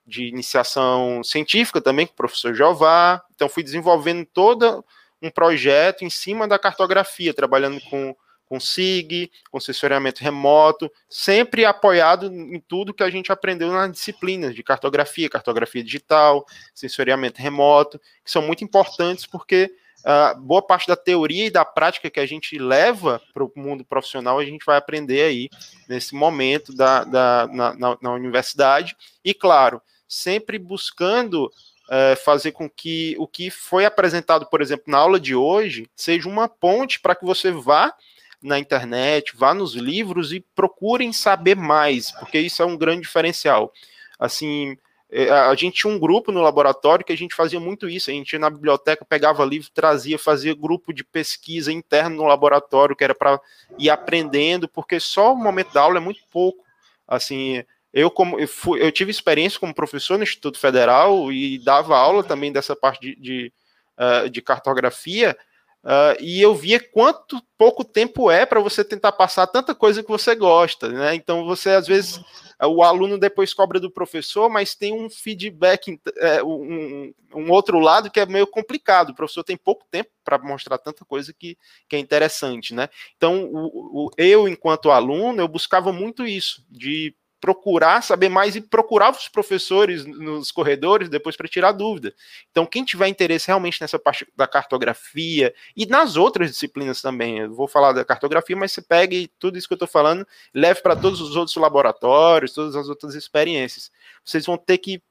[0.06, 3.22] de iniciação científica também com o professor Jeová.
[3.36, 4.84] Então fui desenvolvendo todo
[5.22, 8.16] um projeto em cima da cartografia, trabalhando com
[8.54, 14.54] com SIG, com sensoriamento remoto, sempre apoiado em tudo que a gente aprendeu nas disciplinas
[14.54, 19.74] de cartografia, cartografia digital, sensoriamento remoto, que são muito importantes porque
[20.06, 23.84] uh, boa parte da teoria e da prática que a gente leva para o mundo
[23.84, 25.50] profissional a gente vai aprender aí
[25.90, 28.96] nesse momento da, da na, na, na universidade.
[29.26, 35.00] E claro sempre buscando uh, fazer com que o que foi apresentado, por exemplo, na
[35.00, 37.92] aula de hoje, seja uma ponte para que você vá
[38.44, 43.72] na internet, vá nos livros e procurem saber mais, porque isso é um grande diferencial.
[44.20, 44.78] Assim,
[45.10, 48.10] é, a gente tinha um grupo no laboratório que a gente fazia muito isso.
[48.10, 52.96] A gente ia na biblioteca, pegava livro, trazia, fazia grupo de pesquisa interno no laboratório,
[52.96, 53.40] que era para
[53.78, 56.64] ir aprendendo, porque só o momento da aula é muito pouco.
[57.08, 57.64] Assim,
[57.94, 62.24] eu como eu, fui, eu tive experiência como professor no Instituto Federal e dava aula
[62.24, 63.54] também dessa parte de, de
[63.98, 65.38] uh, de cartografia,
[65.84, 70.10] Uh, e eu via quanto pouco tempo é para você tentar passar tanta coisa que
[70.10, 71.14] você gosta, né?
[71.14, 72.22] Então você às vezes
[72.62, 78.10] o aluno depois cobra do professor, mas tem um feedback, é, um, um, outro lado
[78.10, 79.10] que é meio complicado.
[79.10, 81.58] O professor tem pouco tempo para mostrar tanta coisa que,
[81.90, 82.88] que é interessante, né?
[83.18, 87.14] Então o, o, eu enquanto aluno eu buscava muito isso de
[87.44, 92.16] procurar saber mais e procurava os professores nos corredores depois para tirar dúvida.
[92.50, 97.54] Então, quem tiver interesse realmente nessa parte da cartografia e nas outras disciplinas também, eu
[97.54, 100.96] vou falar da cartografia, mas você pegue tudo isso que eu estou falando, leve para
[100.96, 103.92] todos os outros laboratórios, todas as outras experiências.
[104.24, 105.04] Vocês vão ter que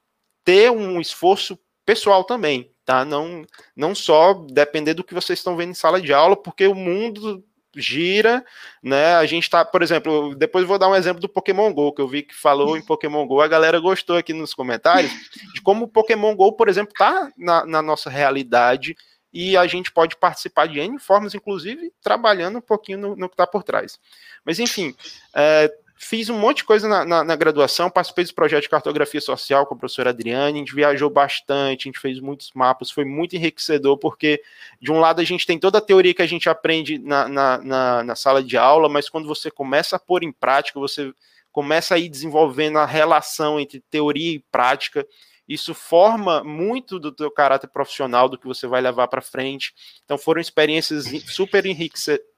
[0.42, 3.04] ter um esforço pessoal também, tá?
[3.04, 3.44] Não,
[3.76, 7.44] não só depender do que vocês estão vendo em sala de aula, porque o mundo
[7.76, 8.44] gira,
[8.82, 9.14] né?
[9.16, 12.08] A gente tá, por exemplo, depois vou dar um exemplo do Pokémon Go, que eu
[12.08, 15.12] vi que falou em Pokémon Go, a galera gostou aqui nos comentários,
[15.54, 18.96] de como o Pokémon Go, por exemplo, tá na, na nossa realidade
[19.32, 23.34] e a gente pode participar de N formas, inclusive trabalhando um pouquinho no, no que
[23.34, 23.98] está por trás.
[24.44, 24.94] Mas enfim,
[25.34, 25.72] é,
[26.04, 29.64] Fiz um monte de coisa na, na, na, graduação, participei desse projeto de cartografia social
[29.64, 33.36] com a professora Adriane, a gente viajou bastante, a gente fez muitos mapas, foi muito
[33.36, 34.42] enriquecedor, porque
[34.80, 38.02] de um lado a gente tem toda a teoria que a gente aprende na, na,
[38.02, 41.12] na sala de aula, mas quando você começa a pôr em prática, você
[41.52, 45.06] começa a ir desenvolvendo a relação entre teoria e prática,
[45.48, 49.74] isso forma muito do teu caráter profissional, do que você vai levar para frente.
[50.04, 51.64] Então foram experiências super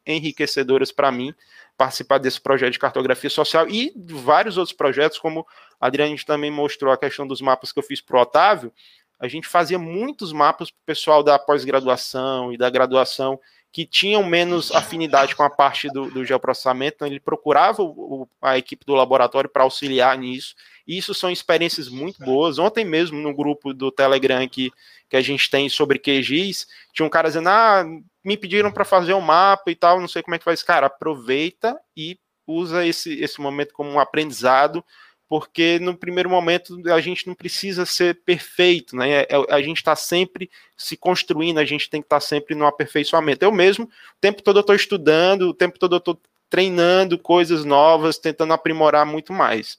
[0.06, 1.34] enriquecedoras para mim
[1.76, 5.46] participar desse projeto de cartografia social e vários outros projetos, como
[5.80, 8.72] a Adriane também mostrou a questão dos mapas que eu fiz para o Otávio,
[9.18, 13.40] a gente fazia muitos mapas para o pessoal da pós-graduação e da graduação
[13.72, 18.56] que tinham menos afinidade com a parte do, do geoprocessamento, então ele procurava o, a
[18.56, 20.54] equipe do laboratório para auxiliar nisso,
[20.86, 22.58] e isso são experiências muito boas.
[22.58, 24.70] Ontem mesmo, no grupo do Telegram que,
[25.08, 27.84] que a gente tem sobre QGIS, tinha um cara dizendo, ah,
[28.22, 30.62] me pediram para fazer um mapa e tal, não sei como é que faz.
[30.62, 34.84] Cara, aproveita e usa esse, esse momento como um aprendizado,
[35.28, 39.10] porque no primeiro momento a gente não precisa ser perfeito, né?
[39.10, 42.54] É, é, a gente está sempre se construindo, a gente tem que estar tá sempre
[42.54, 43.44] no aperfeiçoamento.
[43.44, 46.20] Eu mesmo, o tempo todo eu estou estudando, o tempo todo eu estou
[46.50, 49.78] treinando coisas novas, tentando aprimorar muito mais.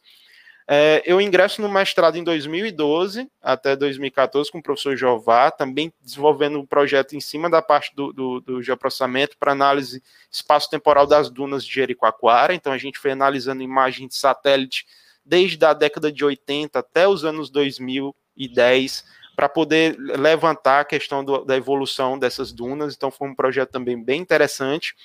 [0.68, 6.60] É, eu ingresso no mestrado em 2012 até 2014 com o professor Jová, também desenvolvendo
[6.60, 10.02] um projeto em cima da parte do, do, do geoprocessamento para análise
[10.32, 12.56] espaço-temporal das dunas de Jericoacoara.
[12.56, 14.88] Então, a gente foi analisando imagens de satélite
[15.24, 19.06] desde a década de 80 até os anos 2010
[19.36, 22.96] para poder levantar a questão do, da evolução dessas dunas.
[22.96, 24.96] Então, foi um projeto também bem interessante.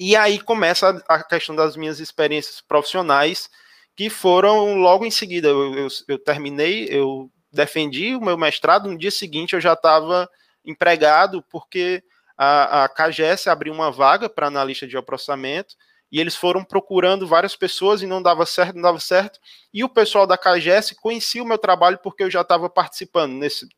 [0.00, 3.48] E aí começa a, a questão das minhas experiências profissionais
[3.96, 5.48] que foram logo em seguida.
[5.48, 10.28] Eu, eu, eu, terminei, eu defendi o meu mestrado, no dia seguinte eu já estava
[10.64, 12.02] empregado, porque
[12.36, 15.76] a, a KGS abriu uma vaga para analista de geoprocessamento,
[16.10, 19.40] e eles foram procurando várias pessoas e não dava certo, não dava certo,
[19.72, 23.68] e o pessoal da KGS conhecia o meu trabalho porque eu já estava participando nesse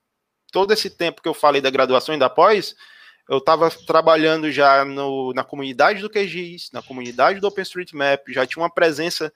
[0.52, 2.74] todo esse tempo que eu falei da graduação e da pós,
[3.28, 8.62] eu estava trabalhando já no, na comunidade do QGIS, na comunidade do OpenStreetMap, já tinha
[8.62, 9.32] uma presença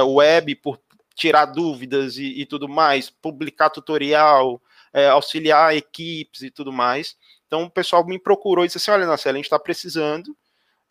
[0.00, 0.78] web por
[1.14, 4.60] tirar dúvidas e, e, tudo mais, publicar tutorial,
[4.92, 7.16] é, auxiliar equipes e tudo mais.
[7.46, 10.36] Então o pessoal me procurou e disse assim: olha, Marcelo, a gente está precisando.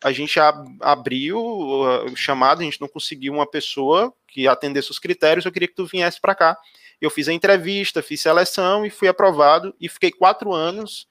[0.02, 4.98] A gente ab abriu o chamado, a gente não conseguiu uma pessoa que atendesse os
[4.98, 6.58] critérios, eu queria que tu viesse para cá.
[7.00, 11.06] Eu fiz a entrevista, fiz seleção e fui aprovado e fiquei quatro anos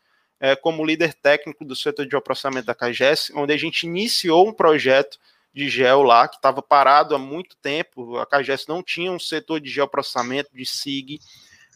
[0.61, 5.19] como líder técnico do setor de processamento da CAGES, onde a gente iniciou um projeto
[5.53, 8.17] de gel lá, que estava parado há muito tempo.
[8.17, 11.19] A CAGES não tinha um setor de geoprocessamento, de SIG,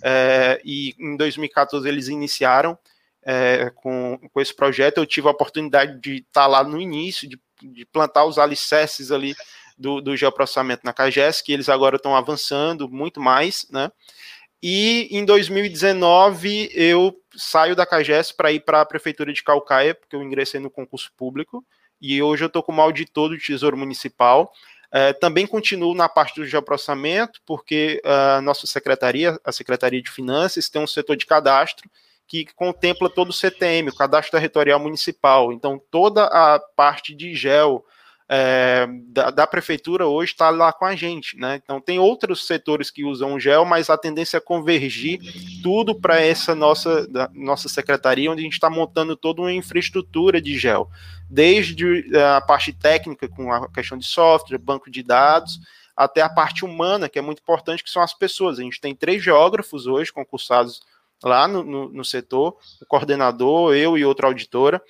[0.03, 2.77] é, e em 2014 eles iniciaram
[3.23, 4.97] é, com, com esse projeto.
[4.97, 9.11] Eu tive a oportunidade de estar tá lá no início, de, de plantar os alicerces
[9.11, 9.35] ali
[9.77, 13.91] do, do geoprocessamento na CAGES, que eles agora estão avançando muito mais, né?
[14.63, 20.15] E em 2019 eu saio da CAGES para ir para a Prefeitura de Calcaia, porque
[20.15, 21.63] eu ingressei no concurso público
[22.01, 24.51] e hoje eu estou como auditor do Tesouro Municipal.
[24.91, 30.69] É, também continuo na parte do geoprocessamento, porque a nossa secretaria, a Secretaria de Finanças,
[30.69, 31.89] tem um setor de cadastro
[32.27, 35.51] que contempla todo o CTM, o Cadastro Territorial Municipal.
[35.51, 37.85] Então, toda a parte de gel,
[38.27, 41.61] é, da, da, prefeitura hoje está lá com a gente, né?
[41.63, 45.19] Então tem outros setores que usam gel, mas a tendência é convergir
[45.61, 50.57] tudo para essa nossa, nossa secretaria, onde a gente está montando toda uma infraestrutura de
[50.57, 50.89] gel,
[51.29, 55.59] desde é, a parte técnica com a questão de software, banco de dados,
[55.95, 58.57] até a parte humana, que é muito importante, que são as pessoas.
[58.57, 60.81] A gente tem três geógrafos hoje concursados
[61.23, 64.81] lá no, no, no setor, o coordenador, eu e outra auditora,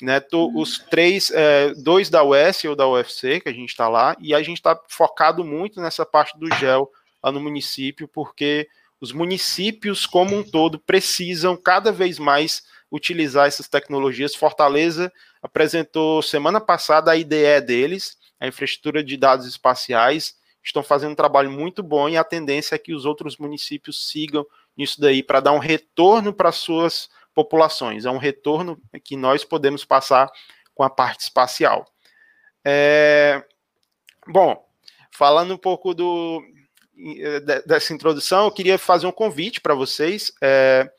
[0.00, 0.20] né?
[0.20, 0.60] Tô, uhum.
[0.60, 4.34] os três, é, dois da US ou da UFC, que a gente está lá, e
[4.34, 6.90] a gente está focado muito nessa parte do gel
[7.22, 8.68] lá no município, porque
[9.00, 14.34] os municípios como um todo precisam cada vez mais utilizar essas tecnologias.
[14.34, 21.16] Fortaleza apresentou semana passada a IDE deles, a infraestrutura de dados espaciais, estão fazendo um
[21.16, 25.40] trabalho muito bom e a tendência é que os outros municípios sigam nisso daí para
[25.40, 28.04] dar um retorno para suas populações.
[28.04, 30.30] É um retorno que nós podemos passar
[30.74, 31.84] com a parte espacial.
[32.64, 33.44] É...
[34.26, 34.66] Bom,
[35.10, 36.42] falando um pouco do,
[37.66, 40.32] dessa introdução, eu queria fazer um convite para vocês.
[40.40, 40.90] É...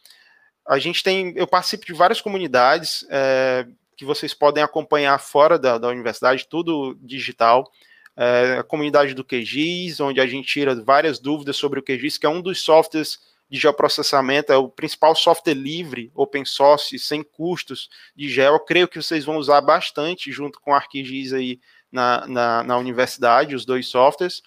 [0.68, 3.66] A gente tem, eu participo de várias comunidades é...
[3.98, 7.72] que vocês podem acompanhar fora da, da universidade, tudo digital.
[8.16, 8.58] É...
[8.60, 12.30] a comunidade do QGIS, onde a gente tira várias dúvidas sobre o QGIS, que é
[12.30, 13.20] um dos softwares
[13.50, 18.54] de geoprocessamento, é o principal software livre, open source, sem custos de geo.
[18.54, 21.60] Eu creio que vocês vão usar bastante junto com o ArcGIS aí
[21.91, 24.41] na, na, na universidade, os dois softwares.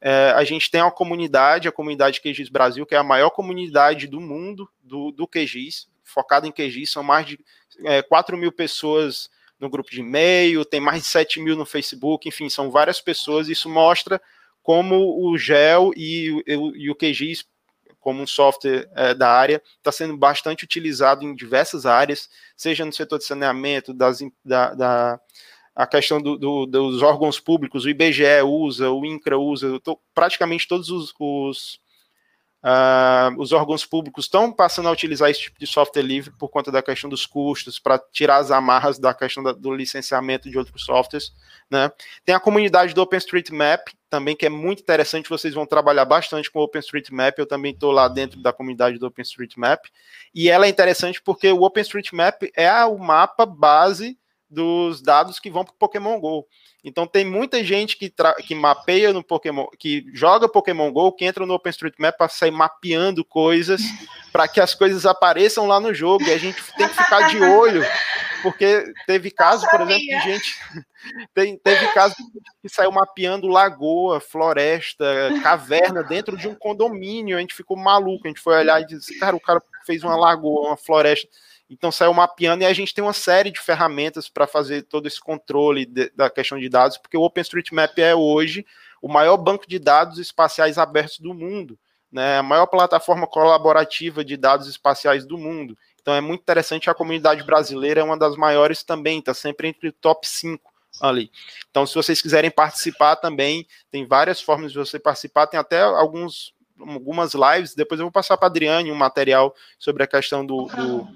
[0.00, 4.06] É, a gente tem uma comunidade, a comunidade QGIS Brasil, que é a maior comunidade
[4.06, 7.38] do mundo do, do QGIS, focada em QGIS, são mais de
[7.84, 9.28] é, 4 mil pessoas
[9.58, 13.48] no grupo de e-mail, tem mais de 7 mil no Facebook, enfim, são várias pessoas,
[13.48, 14.20] isso mostra
[14.62, 17.44] como o GEL e, e, e o QGIS
[18.00, 22.92] como um software é, da área, está sendo bastante utilizado em diversas áreas, seja no
[22.92, 25.20] setor de saneamento, das, da, da
[25.74, 29.80] a questão do, do, dos órgãos públicos, o IBGE usa, o INCRA usa,
[30.12, 31.78] praticamente todos os, os
[32.60, 36.72] Uh, os órgãos públicos estão passando a utilizar esse tipo de software livre por conta
[36.72, 40.84] da questão dos custos, para tirar as amarras da questão da, do licenciamento de outros
[40.84, 41.32] softwares.
[41.70, 41.90] Né?
[42.24, 46.58] Tem a comunidade do OpenStreetMap, também que é muito interessante, vocês vão trabalhar bastante com
[46.58, 49.84] o OpenStreetMap, eu também estou lá dentro da comunidade do OpenStreetMap,
[50.34, 54.18] e ela é interessante porque o OpenStreetMap é o mapa base
[54.50, 56.46] dos dados que vão para o Pokémon GO.
[56.82, 58.12] Então tem muita gente que,
[58.46, 63.24] que mapeia no Pokémon, que joga Pokémon GO, que entra no OpenStreetMap para sair mapeando
[63.24, 63.80] coisas,
[64.32, 66.24] para que as coisas apareçam lá no jogo.
[66.24, 67.84] E a gente tem que ficar de olho,
[68.42, 70.56] porque teve caso, por exemplo, de gente.
[71.32, 72.14] Tem, teve caso
[72.60, 75.06] que saiu mapeando lagoa, floresta,
[75.44, 77.36] caverna dentro de um condomínio.
[77.36, 80.16] A gente ficou maluco, a gente foi olhar e disse, cara, o cara fez uma
[80.16, 81.28] lagoa, uma floresta.
[81.70, 85.20] Então saiu mapeando e a gente tem uma série de ferramentas para fazer todo esse
[85.20, 88.64] controle de, da questão de dados, porque o OpenStreetMap é hoje
[89.02, 91.78] o maior banco de dados espaciais abertos do mundo,
[92.10, 92.38] né?
[92.38, 95.76] A maior plataforma colaborativa de dados espaciais do mundo.
[96.00, 99.88] Então é muito interessante, a comunidade brasileira é uma das maiores também, está sempre entre
[99.88, 101.30] o top 5 ali.
[101.70, 106.56] Então, se vocês quiserem participar também, tem várias formas de você participar, tem até alguns
[106.80, 110.66] algumas lives, depois eu vou passar para a Adriane um material sobre a questão do,
[110.66, 111.08] do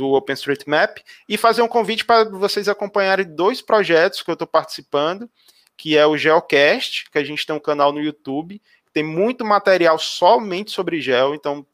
[0.00, 0.98] do OpenStreetMap
[1.28, 5.28] e fazer um convite para vocês acompanharem dois projetos que eu estou participando,
[5.76, 8.62] que é o Geocast, que a gente tem um canal no YouTube,
[8.94, 11.66] tem muito material somente sobre gel, então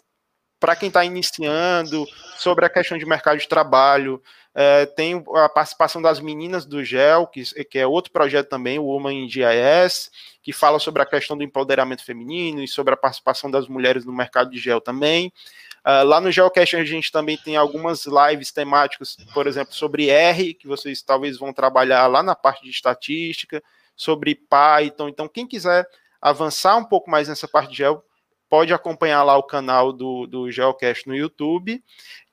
[0.59, 2.05] para quem está iniciando,
[2.37, 4.20] sobre a questão de mercado de trabalho,
[4.53, 8.85] é, tem a participação das meninas do GEL, que, que, é outro projeto também, o
[8.87, 10.11] Woman in GIS,
[10.42, 14.13] que fala sobre a questão do empoderamento feminino e sobre a participação das mulheres no
[14.13, 15.30] mercado de gel também.
[15.87, 20.53] Uh, lá no Geocast a gente também tem algumas lives temáticas, por exemplo, sobre R,
[20.53, 23.63] que vocês talvez vão trabalhar lá na parte de estatística,
[23.95, 25.08] sobre Python.
[25.08, 25.87] Então, quem quiser
[26.21, 28.03] avançar um pouco mais nessa parte de Geo,
[28.49, 31.83] pode acompanhar lá o canal do, do Geocast no YouTube.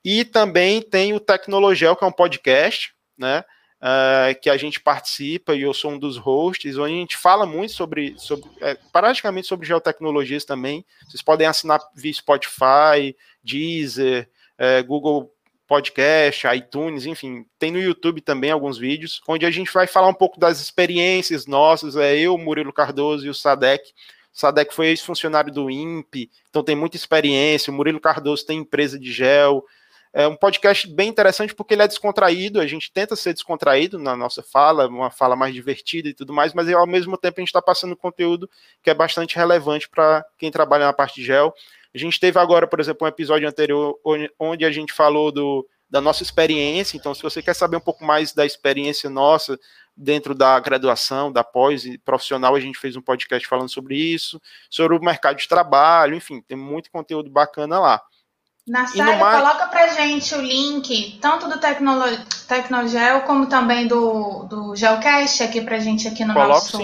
[0.04, 3.44] E também tem o Tecnologel, que é um podcast, né?
[3.84, 7.44] Uh, que a gente participa e eu sou um dos hosts, onde a gente fala
[7.44, 10.82] muito sobre, sobre é, praticamente sobre geotecnologias também.
[11.06, 15.30] Vocês podem assinar via Spotify, Deezer, é, Google
[15.66, 20.14] Podcast, iTunes, enfim, tem no YouTube também alguns vídeos, onde a gente vai falar um
[20.14, 23.92] pouco das experiências nossas, é eu, Murilo Cardoso e o Sadek.
[24.32, 27.70] Sadek foi ex-funcionário do INPE, então tem muita experiência.
[27.70, 29.62] O Murilo Cardoso tem empresa de gel,
[30.16, 34.14] é um podcast bem interessante porque ele é descontraído, a gente tenta ser descontraído na
[34.14, 37.48] nossa fala, uma fala mais divertida e tudo mais, mas ao mesmo tempo a gente
[37.48, 38.48] está passando conteúdo
[38.80, 41.52] que é bastante relevante para quem trabalha na parte de gel.
[41.92, 43.98] A gente teve agora, por exemplo, um episódio anterior
[44.38, 48.04] onde a gente falou do, da nossa experiência, então se você quer saber um pouco
[48.04, 49.58] mais da experiência nossa
[49.96, 54.96] dentro da graduação, da pós profissional, a gente fez um podcast falando sobre isso, sobre
[54.96, 58.00] o mercado de trabalho, enfim, tem muito conteúdo bacana lá.
[58.66, 59.42] Na série, mar...
[59.42, 62.04] coloca pra gente o link, tanto do Tecnolo...
[62.48, 66.78] Tecnogel, como também do, do Geocast aqui pra gente aqui no nosso,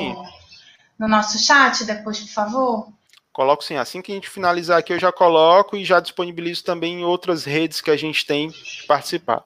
[0.99, 2.89] no nosso chat, depois, por favor.
[3.33, 7.01] Coloco sim, assim que a gente finalizar aqui, eu já coloco e já disponibilizo também
[7.01, 8.53] em outras redes que a gente tem
[8.87, 9.45] participar.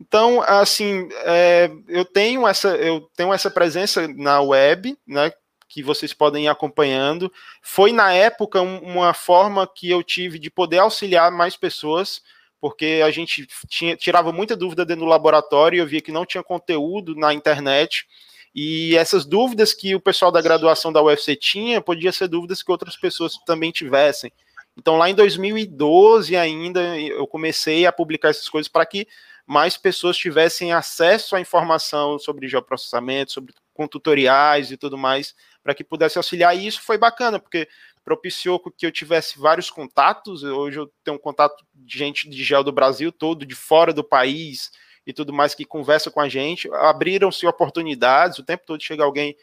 [0.00, 5.32] Então, assim, é, eu tenho essa, eu tenho essa presença na web, né?
[5.74, 7.32] Que vocês podem ir acompanhando.
[7.60, 12.22] Foi na época um, uma forma que eu tive de poder auxiliar mais pessoas,
[12.60, 16.44] porque a gente tinha, tirava muita dúvida dentro do laboratório, eu via que não tinha
[16.44, 18.06] conteúdo na internet.
[18.54, 22.70] E essas dúvidas que o pessoal da graduação da UFC tinha, podia ser dúvidas que
[22.70, 24.30] outras pessoas também tivessem.
[24.76, 29.08] Então, lá em 2012 ainda, eu comecei a publicar essas coisas para que
[29.44, 35.74] mais pessoas tivessem acesso à informação sobre geoprocessamento, sobre com tutoriais e tudo mais, para
[35.74, 36.56] que pudesse auxiliar.
[36.56, 37.68] E isso foi bacana, porque
[38.02, 40.42] propiciou que eu tivesse vários contatos.
[40.42, 44.04] Hoje eu tenho um contato de gente de gel do Brasil todo, de fora do
[44.04, 44.70] país,
[45.06, 49.36] e tudo mais que conversa com a gente, abriram-se oportunidades, o tempo todo chega alguém.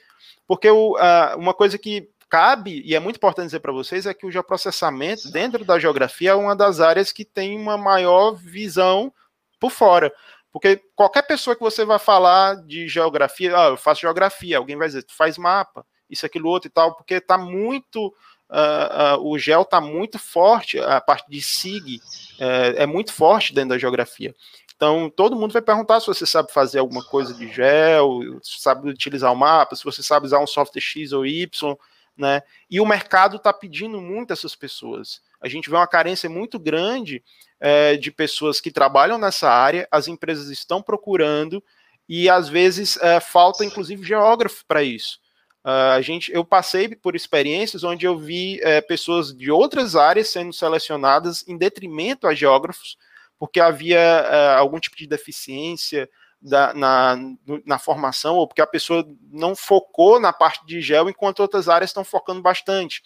[0.48, 4.14] Porque o, uh, uma coisa que cabe, e é muito importante dizer para vocês, é
[4.14, 9.14] que o geoprocessamento, dentro da geografia, é uma das áreas que tem uma maior visão
[9.60, 10.12] por fora.
[10.52, 14.88] Porque qualquer pessoa que você vai falar de geografia, ah, eu faço geografia, alguém vai
[14.88, 18.14] dizer, tu faz mapa, isso, aquilo, outro e tal, porque está muito.
[18.50, 22.02] Uh, uh, o gel está muito forte, a parte de SIG
[22.38, 24.36] uh, é muito forte dentro da geografia.
[24.76, 28.90] Então, todo mundo vai perguntar se você sabe fazer alguma coisa de gel, se sabe
[28.90, 31.78] utilizar o mapa, se você sabe usar um software X ou Y,
[32.18, 32.42] né?
[32.70, 35.22] E o mercado está pedindo muito essas pessoas.
[35.42, 37.24] A gente vê uma carência muito grande
[37.60, 41.64] é, de pessoas que trabalham nessa área, as empresas estão procurando
[42.08, 45.20] e às vezes é, falta inclusive geógrafo para isso.
[45.64, 50.30] Uh, a gente, eu passei por experiências onde eu vi é, pessoas de outras áreas
[50.30, 52.98] sendo selecionadas em detrimento a geógrafos,
[53.38, 56.10] porque havia uh, algum tipo de deficiência
[56.42, 57.16] da, na,
[57.64, 61.92] na formação, ou porque a pessoa não focou na parte de gel, enquanto outras áreas
[61.92, 63.04] estão focando bastante.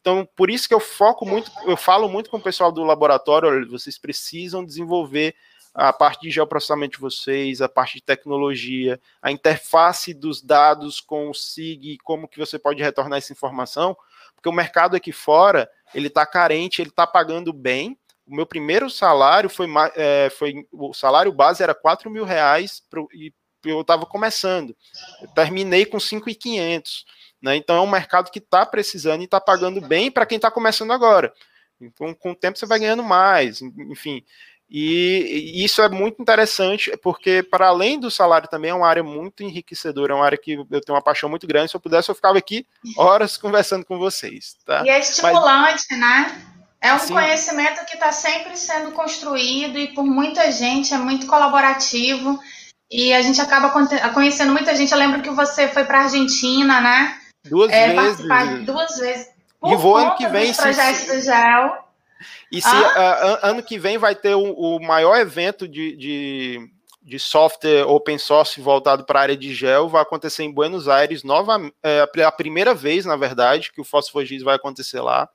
[0.00, 3.48] Então, por isso que eu foco muito, eu falo muito com o pessoal do laboratório,
[3.48, 5.34] olha, vocês precisam desenvolver
[5.74, 11.30] a parte de geoprocessamento de vocês, a parte de tecnologia, a interface dos dados com
[11.30, 13.96] o SIG, como que você pode retornar essa informação,
[14.34, 18.88] porque o mercado aqui fora, ele está carente, ele está pagando bem, o meu primeiro
[18.90, 19.66] salário foi,
[19.96, 23.32] é, foi o salário base era 4 mil reais pro, e
[23.64, 24.76] eu estava começando.
[25.20, 27.04] Eu terminei com 5,500.
[27.42, 27.56] Né?
[27.56, 30.92] Então é um mercado que está precisando e está pagando bem para quem está começando
[30.92, 31.32] agora.
[31.80, 34.24] Então, com o tempo você vai ganhando mais, enfim.
[34.70, 39.02] E, e, isso é muito interessante, porque para além do salário também é uma área
[39.02, 41.70] muito enriquecedora, é uma área que eu tenho uma paixão muito grande.
[41.70, 42.66] Se eu pudesse, eu ficava aqui
[42.96, 44.56] horas conversando com vocês.
[44.66, 44.82] Tá?
[44.84, 45.98] E é estimulante, Mas...
[45.98, 46.54] né?
[46.80, 47.14] É um Sim.
[47.14, 52.38] conhecimento que está sempre sendo construído e por muita gente, é muito colaborativo.
[52.90, 53.70] E a gente acaba
[54.14, 54.92] conhecendo muita gente.
[54.92, 57.18] Eu lembro que você foi para a Argentina, né?
[57.48, 58.66] Duas é, vezes.
[58.66, 59.28] duas vezes.
[59.60, 60.52] Por e vou ano que vem.
[60.52, 61.88] Do GEL.
[62.50, 63.40] E se ah?
[63.42, 66.70] ano que vem vai ter o, o maior evento de, de,
[67.02, 71.22] de, software open source voltado para a área de gel, vai acontecer em Buenos Aires,
[71.22, 75.28] nova, é, a primeira vez, na verdade, que o Fosfogis vai acontecer lá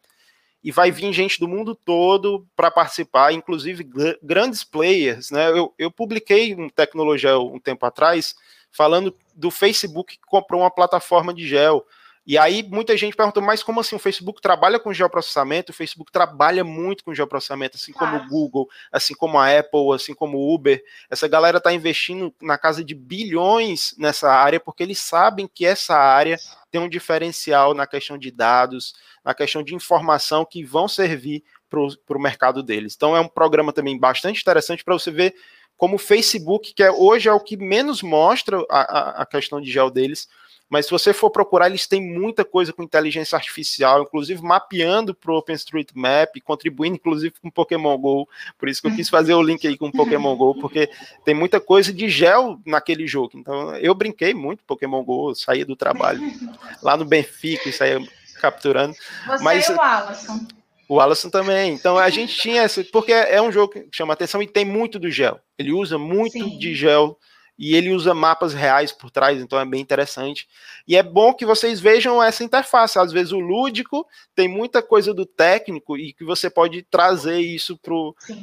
[0.64, 3.85] e vai vir gente do mundo todo para participar, inclusive
[4.23, 5.30] grandes players.
[5.30, 5.49] Né?
[5.49, 8.34] Eu, eu publiquei um tecnologia um tempo atrás
[8.72, 11.85] falando do Facebook que comprou uma plataforma de gel.
[12.26, 15.72] E aí muita gente perguntou, mas como assim o Facebook trabalha com geoprocessamento?
[15.72, 20.14] O Facebook trabalha muito com geoprocessamento, assim como o Google, assim como a Apple, assim
[20.14, 20.82] como o Uber.
[21.10, 25.98] Essa galera está investindo na casa de bilhões nessa área, porque eles sabem que essa
[25.98, 26.38] área
[26.72, 28.94] tem um diferencial na questão de dados,
[29.24, 32.94] na questão de informação que vão servir para o mercado deles.
[32.95, 35.36] Então é um programa também bastante interessante para você ver
[35.76, 39.60] como o Facebook, que é, hoje é o que menos mostra a, a, a questão
[39.60, 40.28] de gel deles,
[40.74, 45.32] mas se você for procurar, eles têm muita coisa com inteligência artificial, inclusive mapeando para
[45.32, 48.28] o OpenStreetMap, contribuindo inclusive com Pokémon GO.
[48.58, 50.90] Por isso que eu quis fazer o link aí com Pokémon GO, porque
[51.24, 53.34] tem muita coisa de gel naquele jogo.
[53.36, 56.20] Então eu brinquei muito Pokémon GO, saía do trabalho
[56.82, 58.02] lá no Benfica e saía
[58.41, 58.95] capturando.
[59.28, 60.48] Você mas, e o Alisson.
[60.90, 61.76] O Alisson também.
[61.76, 62.84] Então a gente tinha esse.
[62.86, 65.40] Porque é um jogo que chama atenção e tem muito do gel.
[65.56, 66.58] Ele usa muito Sim.
[66.58, 67.16] de gel
[67.57, 70.47] e ele usa mapas reais por trás, então é bem interessante.
[70.88, 72.97] E é bom que vocês vejam essa interface.
[72.97, 77.80] Às vezes o lúdico tem muita coisa do técnico e que você pode trazer isso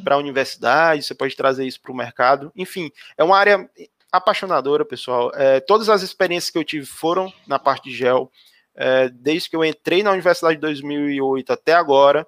[0.04, 2.52] para a universidade, você pode trazer isso para o mercado.
[2.54, 3.68] Enfim, é uma área
[4.12, 5.32] apaixonadora, pessoal.
[5.34, 8.30] É, todas as experiências que eu tive foram na parte de gel,
[8.74, 12.26] é, desde que eu entrei na universidade de 2008 até agora,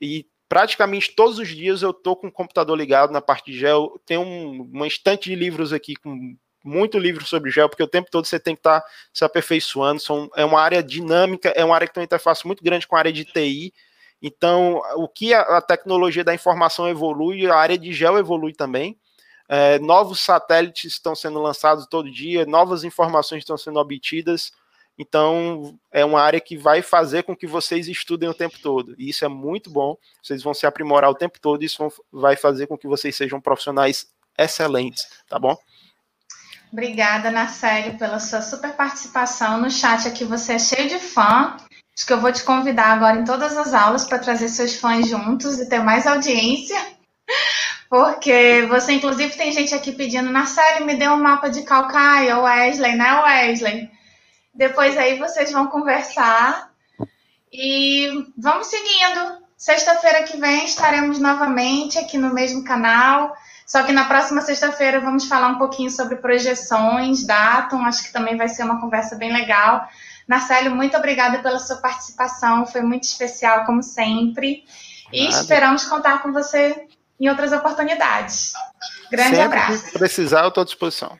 [0.00, 3.98] e praticamente todos os dias eu tô com o computador ligado na parte de gel.
[4.04, 8.10] Tem um, uma estante de livros aqui com muito livro sobre gel, porque o tempo
[8.10, 9.98] todo você tem que estar tá se aperfeiçoando.
[10.02, 12.94] São, é uma área dinâmica, é uma área que tem uma interface muito grande com
[12.94, 13.72] a área de TI.
[14.20, 18.98] Então, o que a, a tecnologia da informação evolui, a área de gel evolui também.
[19.48, 24.52] É, novos satélites estão sendo lançados todo dia, novas informações estão sendo obtidas.
[24.98, 28.94] Então, é uma área que vai fazer com que vocês estudem o tempo todo.
[28.98, 29.96] E isso é muito bom.
[30.22, 31.62] Vocês vão se aprimorar o tempo todo.
[31.62, 34.06] E isso vai fazer com que vocês sejam profissionais
[34.38, 35.56] excelentes, tá bom?
[36.72, 40.24] Obrigada, Narcélio, pela sua super participação no chat aqui.
[40.24, 41.56] Você é cheio de fã.
[41.94, 45.06] Acho que eu vou te convidar agora em todas as aulas para trazer seus fãs
[45.06, 46.78] juntos e ter mais audiência.
[47.90, 52.96] Porque você, inclusive, tem gente aqui pedindo, Narcélio, me dê um mapa de Calcaia, Wesley,
[52.96, 53.90] né, Wesley?
[54.54, 56.70] Depois aí vocês vão conversar
[57.52, 59.42] e vamos seguindo.
[59.56, 63.34] Sexta-feira que vem estaremos novamente aqui no mesmo canal.
[63.66, 67.84] Só que na próxima sexta-feira vamos falar um pouquinho sobre projeções, datum.
[67.84, 69.88] Acho que também vai ser uma conversa bem legal.
[70.28, 72.66] Marcelo, muito obrigada pela sua participação.
[72.66, 74.64] Foi muito especial, como sempre.
[75.12, 75.40] E Nada.
[75.40, 76.86] esperamos contar com você
[77.18, 78.52] em outras oportunidades.
[79.10, 79.86] Grande sempre abraço.
[79.86, 81.18] Se precisar, eu estou à disposição.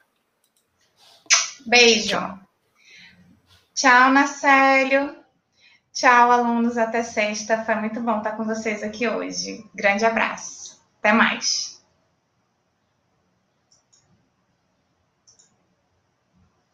[1.64, 2.18] Beijo.
[3.74, 5.16] Tchau, Marcelo.
[5.92, 6.78] Tchau, alunos.
[6.78, 7.64] Até sexta.
[7.64, 9.64] Foi muito bom estar com vocês aqui hoje.
[9.74, 10.80] Grande abraço.
[10.98, 11.71] Até mais.